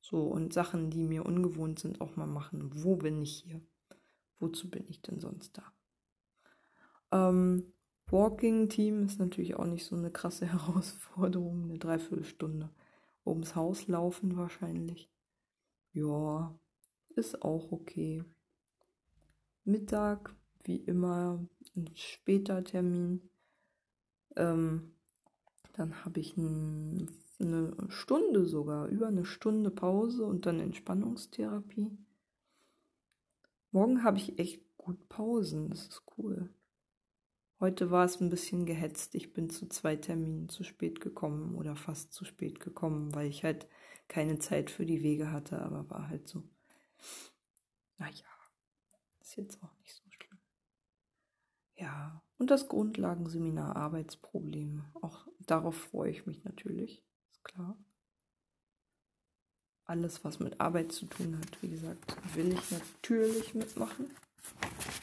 So, 0.00 0.22
und 0.22 0.52
Sachen, 0.52 0.90
die 0.90 1.04
mir 1.04 1.26
ungewohnt 1.26 1.78
sind, 1.78 2.00
auch 2.00 2.16
mal 2.16 2.26
machen. 2.26 2.70
Wo 2.74 2.96
bin 2.96 3.22
ich 3.22 3.44
hier? 3.44 3.60
Wozu 4.38 4.70
bin 4.70 4.84
ich 4.88 5.02
denn 5.02 5.20
sonst 5.20 5.56
da? 5.58 5.72
Ähm, 7.12 7.72
Walking-Team 8.10 9.04
ist 9.04 9.18
natürlich 9.18 9.56
auch 9.56 9.66
nicht 9.66 9.84
so 9.84 9.96
eine 9.96 10.10
krasse 10.10 10.46
Herausforderung. 10.52 11.64
Eine 11.64 11.78
Dreiviertelstunde 11.78 12.70
ums 13.24 13.54
Haus 13.54 13.86
laufen 13.86 14.36
wahrscheinlich. 14.36 15.10
Ja, 15.92 16.58
ist 17.14 17.42
auch 17.42 17.72
okay. 17.72 18.24
Mittag, 19.64 20.34
wie 20.64 20.76
immer, 20.76 21.46
ein 21.76 21.90
später 21.94 22.64
Termin. 22.64 23.28
Ähm, 24.36 24.94
dann 25.74 26.04
habe 26.04 26.20
ich 26.20 26.36
ein, 26.36 27.10
eine 27.38 27.74
Stunde 27.88 28.46
sogar, 28.46 28.88
über 28.88 29.08
eine 29.08 29.24
Stunde 29.24 29.70
Pause 29.70 30.24
und 30.24 30.46
dann 30.46 30.60
Entspannungstherapie. 30.60 31.90
Morgen 33.70 34.02
habe 34.02 34.16
ich 34.16 34.38
echt 34.38 34.62
gut 34.78 35.08
Pausen, 35.08 35.68
das 35.68 35.88
ist 35.88 36.02
cool. 36.16 36.48
Heute 37.60 37.90
war 37.90 38.04
es 38.04 38.20
ein 38.20 38.30
bisschen 38.30 38.66
gehetzt. 38.66 39.16
Ich 39.16 39.32
bin 39.32 39.50
zu 39.50 39.66
zwei 39.68 39.96
Terminen 39.96 40.48
zu 40.48 40.62
spät 40.62 41.00
gekommen 41.00 41.56
oder 41.56 41.74
fast 41.74 42.12
zu 42.12 42.24
spät 42.24 42.60
gekommen, 42.60 43.12
weil 43.14 43.26
ich 43.26 43.42
halt 43.42 43.66
keine 44.06 44.38
Zeit 44.38 44.70
für 44.70 44.86
die 44.86 45.02
Wege 45.02 45.32
hatte, 45.32 45.60
aber 45.60 45.90
war 45.90 46.08
halt 46.08 46.28
so. 46.28 46.44
Naja, 47.98 48.28
ist 49.20 49.36
jetzt 49.36 49.60
auch 49.60 49.76
nicht 49.80 49.92
so 49.92 50.04
schlimm. 50.08 50.38
Ja, 51.74 52.22
und 52.38 52.52
das 52.52 52.68
Grundlagenseminar 52.68 53.74
Arbeitsprobleme. 53.74 54.84
Auch 55.02 55.26
darauf 55.40 55.76
freue 55.76 56.12
ich 56.12 56.26
mich 56.26 56.44
natürlich, 56.44 57.04
ist 57.32 57.42
klar. 57.42 57.76
Alles, 59.84 60.22
was 60.22 60.38
mit 60.38 60.60
Arbeit 60.60 60.92
zu 60.92 61.06
tun 61.06 61.36
hat, 61.38 61.60
wie 61.60 61.70
gesagt, 61.70 62.16
will 62.36 62.52
ich 62.52 62.70
natürlich 62.70 63.54
mitmachen. 63.54 64.10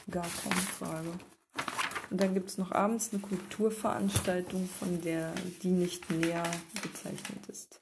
Gar 0.09 0.27
keine 0.27 0.61
Frage. 0.61 1.11
Und 2.15 2.21
dann 2.21 2.33
gibt 2.33 2.49
es 2.49 2.57
noch 2.57 2.71
abends 2.71 3.11
eine 3.11 3.21
Kulturveranstaltung, 3.21 4.67
von 4.67 5.01
der 5.01 5.33
die 5.61 5.71
nicht 5.71 6.09
näher 6.09 6.49
bezeichnet 6.81 7.45
ist. 7.49 7.81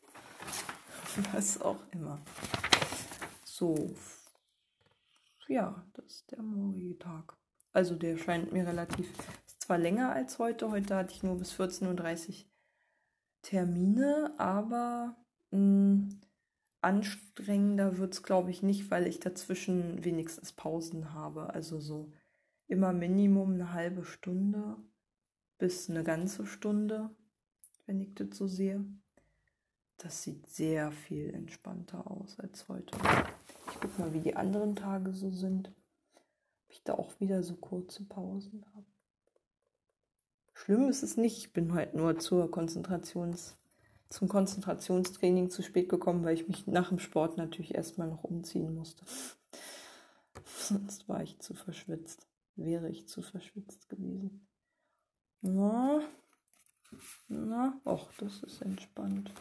Was 1.34 1.62
auch 1.62 1.78
immer. 1.92 2.20
So. 3.44 3.94
Ja, 5.48 5.86
das 5.94 6.06
ist 6.06 6.32
der 6.32 6.42
morgige 6.42 6.98
Tag. 6.98 7.38
Also 7.74 7.94
der 7.94 8.18
scheint 8.18 8.52
mir 8.52 8.66
relativ, 8.66 9.08
ist 9.46 9.62
zwar 9.62 9.78
länger 9.78 10.12
als 10.14 10.40
heute, 10.40 10.72
heute 10.72 10.96
hatte 10.96 11.14
ich 11.14 11.22
nur 11.22 11.38
bis 11.38 11.54
14.30 11.54 12.30
Uhr 12.30 12.36
Termine, 13.44 14.34
aber 14.40 15.16
mh, 15.52 15.60
hm, 15.60 16.22
anstrengender 16.82 18.00
wird 18.00 18.16
es, 18.16 18.24
glaube 18.24 18.50
ich, 18.50 18.64
nicht, 18.64 18.90
weil 18.90 19.06
ich 19.06 19.20
dazwischen 19.20 20.04
wenigstens 20.04 20.54
Pausen 20.54 21.14
habe. 21.14 21.54
Also 21.54 21.80
so 21.80 22.12
immer 22.68 22.94
Minimum 22.94 23.54
eine 23.54 23.74
halbe 23.74 24.04
Stunde 24.04 24.78
bis 25.58 25.90
eine 25.90 26.04
ganze 26.04 26.46
Stunde, 26.46 27.10
wenn 27.86 28.02
ich 28.02 28.14
das 28.16 28.36
so 28.38 28.48
sehe. 28.48 28.84
Das 29.98 30.22
sieht 30.24 30.48
sehr 30.50 30.92
viel 30.92 31.34
entspannter 31.34 32.10
aus 32.10 32.40
als 32.40 32.68
heute. 32.68 32.98
Ich 33.72 33.80
gucke 33.80 34.02
mal, 34.02 34.14
wie 34.14 34.20
die 34.20 34.36
anderen 34.36 34.76
Tage 34.76 35.14
so 35.14 35.32
sind. 35.32 35.70
Ob 35.70 36.72
ich 36.72 36.84
da 36.84 36.96
auch 36.96 37.20
wieder 37.20 37.44
so 37.44 37.56
kurze 37.56 38.04
Pausen 38.04 38.66
habe. 38.76 38.86
Schlimm 40.54 40.90
ist 40.90 41.04
es 41.04 41.16
nicht. 41.16 41.38
Ich 41.38 41.54
bin 41.54 41.74
halt 41.74 41.94
nur 41.94 42.20
zur 42.20 42.52
Konzentrations, 42.52 43.56
zum 44.10 44.28
Konzentrationstraining 44.28 45.50
zu 45.50 45.62
spät 45.62 45.88
gekommen, 45.88 46.26
weil 46.26 46.36
ich 46.36 46.48
mich 46.48 46.68
nach 46.68 46.90
dem 46.90 47.00
Sport 47.00 47.38
natürlich 47.38 47.76
erstmal 47.76 48.10
noch 48.10 48.24
umziehen 48.24 48.76
musste. 48.76 49.06
Sonst 50.58 51.08
war 51.08 51.24
ich 51.24 51.40
zu 51.40 51.54
verschwitzt 51.54 52.28
wäre 52.56 52.90
ich 52.90 53.08
zu 53.08 53.22
verschwitzt 53.22 53.90
gewesen. 53.90 54.48
Na, 55.42 56.02
na, 57.28 57.82
och, 57.86 58.12
das 58.18 58.44
ist 58.44 58.62
entspannt. 58.62 59.34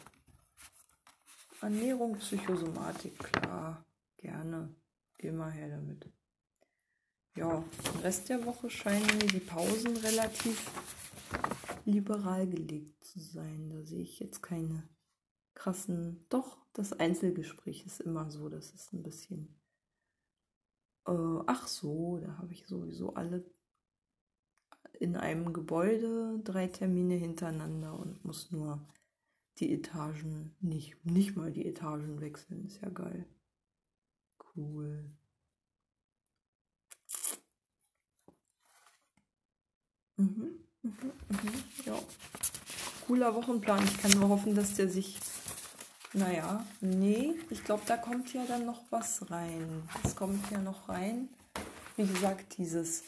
Ernährung, 1.61 2.17
Psychosomatik, 2.17 3.17
klar, 3.19 3.85
gerne, 4.17 4.75
immer 5.17 5.49
her 5.49 5.69
damit. 5.69 6.11
Ja, 7.35 7.63
den 7.85 8.01
Rest 8.01 8.29
der 8.29 8.45
Woche 8.45 8.69
scheinen 8.69 9.17
mir 9.17 9.27
die 9.27 9.39
Pausen 9.39 9.95
relativ 9.97 10.69
liberal 11.85 12.47
gelegt 12.47 13.03
zu 13.03 13.19
sein. 13.19 13.69
Da 13.69 13.83
sehe 13.83 14.03
ich 14.03 14.19
jetzt 14.19 14.43
keine 14.43 14.87
krassen. 15.55 16.25
Doch, 16.29 16.57
das 16.73 16.93
Einzelgespräch 16.93 17.85
ist 17.85 18.01
immer 18.01 18.29
so, 18.29 18.49
das 18.49 18.71
ist 18.71 18.93
ein 18.93 19.03
bisschen 19.03 19.59
äh, 21.07 21.43
ach 21.47 21.67
so, 21.67 22.19
da 22.19 22.37
habe 22.37 22.53
ich 22.53 22.65
sowieso 22.67 23.13
alle 23.13 23.43
in 24.99 25.15
einem 25.17 25.53
Gebäude 25.53 26.39
drei 26.43 26.67
Termine 26.67 27.15
hintereinander 27.15 27.97
und 27.97 28.23
muss 28.23 28.51
nur 28.51 28.85
die 29.57 29.73
Etagen 29.73 30.55
nicht, 30.61 31.03
nicht 31.05 31.35
mal 31.35 31.51
die 31.51 31.65
Etagen 31.65 32.21
wechseln. 32.21 32.65
Ist 32.65 32.81
ja 32.81 32.89
geil. 32.89 33.25
Cool. 34.55 35.11
Mhm, 40.17 40.59
mhm, 40.83 41.11
mhm, 41.29 41.63
ja. 41.85 41.99
Cooler 43.07 43.35
Wochenplan. 43.35 43.83
Ich 43.83 43.97
kann 43.97 44.11
nur 44.11 44.29
hoffen, 44.29 44.55
dass 44.55 44.75
der 44.75 44.89
sich. 44.89 45.19
Naja, 46.15 46.63
nee, 46.79 47.33
ich 47.49 47.63
glaube, 47.63 47.81
da 47.87 47.97
kommt 47.97 48.31
ja 48.33 48.45
dann 48.47 48.65
noch 48.65 48.83
was 48.91 49.31
rein. 49.31 49.83
Es 50.03 50.15
kommt 50.15 50.49
ja 50.51 50.59
noch 50.59 50.87
rein. 50.87 51.29
Wie 51.95 52.05
gesagt, 52.05 52.57
dieses. 52.57 53.03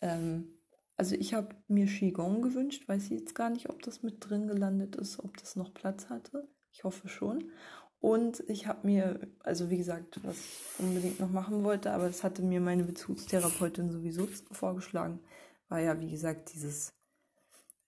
Ähm, 0.00 0.54
also 0.96 1.14
ich 1.14 1.34
habe 1.34 1.54
mir 1.68 1.86
Qigong 1.86 2.42
gewünscht, 2.42 2.88
weiß 2.88 3.10
jetzt 3.10 3.34
gar 3.34 3.50
nicht, 3.50 3.68
ob 3.68 3.82
das 3.82 4.02
mit 4.02 4.16
drin 4.28 4.48
gelandet 4.48 4.96
ist, 4.96 5.20
ob 5.20 5.36
das 5.36 5.56
noch 5.56 5.74
Platz 5.74 6.08
hatte. 6.08 6.48
Ich 6.72 6.84
hoffe 6.84 7.08
schon. 7.08 7.52
Und 8.00 8.42
ich 8.48 8.66
habe 8.66 8.86
mir, 8.86 9.20
also 9.40 9.70
wie 9.70 9.76
gesagt, 9.76 10.20
was 10.24 10.36
ich 10.38 10.80
unbedingt 10.80 11.20
noch 11.20 11.30
machen 11.30 11.64
wollte, 11.64 11.92
aber 11.92 12.06
das 12.06 12.24
hatte 12.24 12.42
mir 12.42 12.60
meine 12.60 12.84
Bezugstherapeutin 12.84 13.90
sowieso 13.90 14.26
vorgeschlagen, 14.52 15.20
war 15.68 15.80
ja, 15.80 16.00
wie 16.00 16.10
gesagt, 16.10 16.52
dieses 16.54 16.94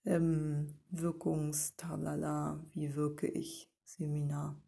ähm, 0.05 0.75
Wirkungstalala, 0.89 2.63
wie 2.73 2.95
wirke 2.95 3.27
ich, 3.27 3.70
Seminar 3.97 4.61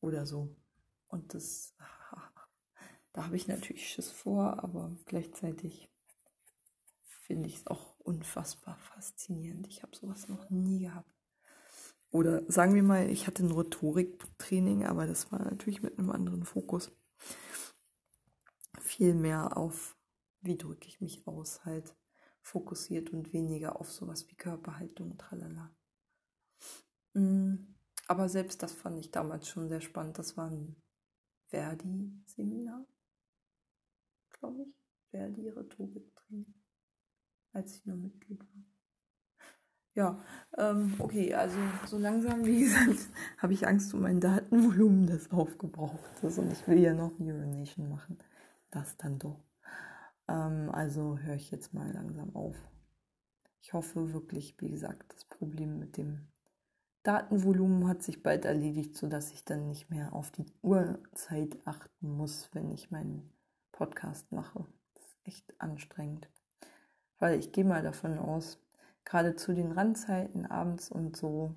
oder 0.00 0.26
so. 0.26 0.54
Und 1.08 1.34
das, 1.34 1.74
da 3.12 3.24
habe 3.24 3.36
ich 3.36 3.48
natürlich 3.48 3.88
Schiss 3.88 4.10
vor, 4.10 4.62
aber 4.62 4.96
gleichzeitig 5.06 5.90
finde 7.02 7.48
ich 7.48 7.56
es 7.56 7.66
auch 7.66 7.98
unfassbar 7.98 8.76
faszinierend. 8.78 9.66
Ich 9.66 9.82
habe 9.82 9.96
sowas 9.96 10.28
noch 10.28 10.48
nie 10.50 10.80
gehabt. 10.80 11.10
Oder 12.10 12.50
sagen 12.50 12.74
wir 12.74 12.84
mal, 12.84 13.10
ich 13.10 13.26
hatte 13.26 13.44
ein 13.44 13.50
Rhetoriktraining, 13.50 14.86
aber 14.86 15.06
das 15.06 15.32
war 15.32 15.42
natürlich 15.42 15.82
mit 15.82 15.98
einem 15.98 16.10
anderen 16.10 16.44
Fokus. 16.44 16.92
Viel 18.80 19.14
mehr 19.14 19.56
auf, 19.56 19.96
wie 20.40 20.56
drücke 20.56 20.86
ich 20.86 21.00
mich 21.00 21.26
aus, 21.26 21.64
halt 21.64 21.96
fokussiert 22.40 23.10
und 23.10 23.32
weniger 23.32 23.80
auf 23.80 23.90
sowas 23.90 24.28
wie 24.28 24.36
Körperhaltung, 24.36 25.18
tralala. 25.18 25.74
Mm, 27.14 27.75
aber 28.06 28.28
selbst 28.28 28.62
das 28.62 28.72
fand 28.72 28.98
ich 28.98 29.10
damals 29.10 29.48
schon 29.48 29.68
sehr 29.68 29.80
spannend. 29.80 30.18
Das 30.18 30.36
war 30.36 30.50
ein 30.50 30.76
Verdi-Seminar, 31.48 32.86
glaube 34.30 34.62
ich. 34.62 34.74
Verdi-Rhetoriktraining 35.10 36.54
als 37.56 37.76
ich 37.76 37.86
noch 37.86 37.96
Mitglied 37.96 38.38
war. 38.38 38.64
Ja, 39.94 40.22
ähm, 40.58 40.94
okay, 40.98 41.32
also 41.34 41.56
so 41.86 41.96
langsam, 41.96 42.44
wie 42.44 42.60
gesagt, 42.64 43.08
habe 43.38 43.54
ich 43.54 43.66
Angst 43.66 43.94
um 43.94 44.02
mein 44.02 44.20
Datenvolumen, 44.20 45.06
das 45.06 45.30
aufgebraucht 45.30 46.22
ist. 46.22 46.38
Und 46.38 46.52
ich 46.52 46.68
will 46.68 46.78
ja 46.78 46.92
noch 46.92 47.18
Urination 47.18 47.88
machen. 47.88 48.18
Das 48.70 48.98
dann 48.98 49.18
doch. 49.18 49.42
Ähm, 50.28 50.68
also 50.70 51.18
höre 51.18 51.36
ich 51.36 51.50
jetzt 51.50 51.72
mal 51.72 51.90
langsam 51.92 52.36
auf. 52.36 52.56
Ich 53.62 53.72
hoffe 53.72 54.12
wirklich, 54.12 54.60
wie 54.60 54.68
gesagt, 54.68 55.14
das 55.14 55.24
Problem 55.24 55.78
mit 55.78 55.96
dem 55.96 56.28
Datenvolumen 57.06 57.86
hat 57.86 58.02
sich 58.02 58.24
bald 58.24 58.44
erledigt, 58.44 58.96
sodass 58.96 59.30
ich 59.30 59.44
dann 59.44 59.68
nicht 59.68 59.90
mehr 59.90 60.12
auf 60.12 60.32
die 60.32 60.46
Uhrzeit 60.60 61.56
achten 61.64 62.10
muss, 62.10 62.50
wenn 62.52 62.72
ich 62.72 62.90
meinen 62.90 63.32
Podcast 63.70 64.32
mache. 64.32 64.66
Das 64.94 65.04
ist 65.04 65.18
echt 65.22 65.60
anstrengend. 65.60 66.28
Weil 67.20 67.38
ich 67.38 67.52
gehe 67.52 67.64
mal 67.64 67.84
davon 67.84 68.18
aus, 68.18 68.60
gerade 69.04 69.36
zu 69.36 69.54
den 69.54 69.70
Randzeiten 69.70 70.46
abends 70.46 70.90
und 70.90 71.16
so 71.16 71.54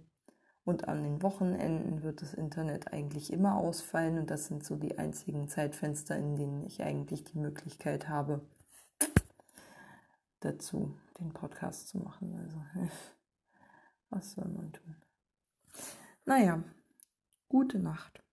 und 0.65 0.87
an 0.87 1.01
den 1.01 1.23
Wochenenden 1.23 2.03
wird 2.03 2.21
das 2.21 2.35
Internet 2.35 2.93
eigentlich 2.93 3.33
immer 3.33 3.55
ausfallen 3.55 4.19
und 4.19 4.29
das 4.29 4.45
sind 4.45 4.63
so 4.63 4.75
die 4.75 4.99
einzigen 4.99 5.47
Zeitfenster, 5.47 6.15
in 6.15 6.35
denen 6.35 6.63
ich 6.63 6.83
eigentlich 6.83 7.23
die 7.23 7.39
Möglichkeit 7.39 8.07
habe, 8.07 8.47
dazu 10.41 10.95
den 11.19 11.33
Podcast 11.33 11.87
zu 11.87 11.97
machen. 11.97 12.35
Also, 12.35 12.61
was 14.11 14.33
soll 14.33 14.47
man 14.47 14.71
tun? 14.73 15.08
Naja, 16.29 16.63
gute 17.47 17.79
Nacht. 17.79 18.23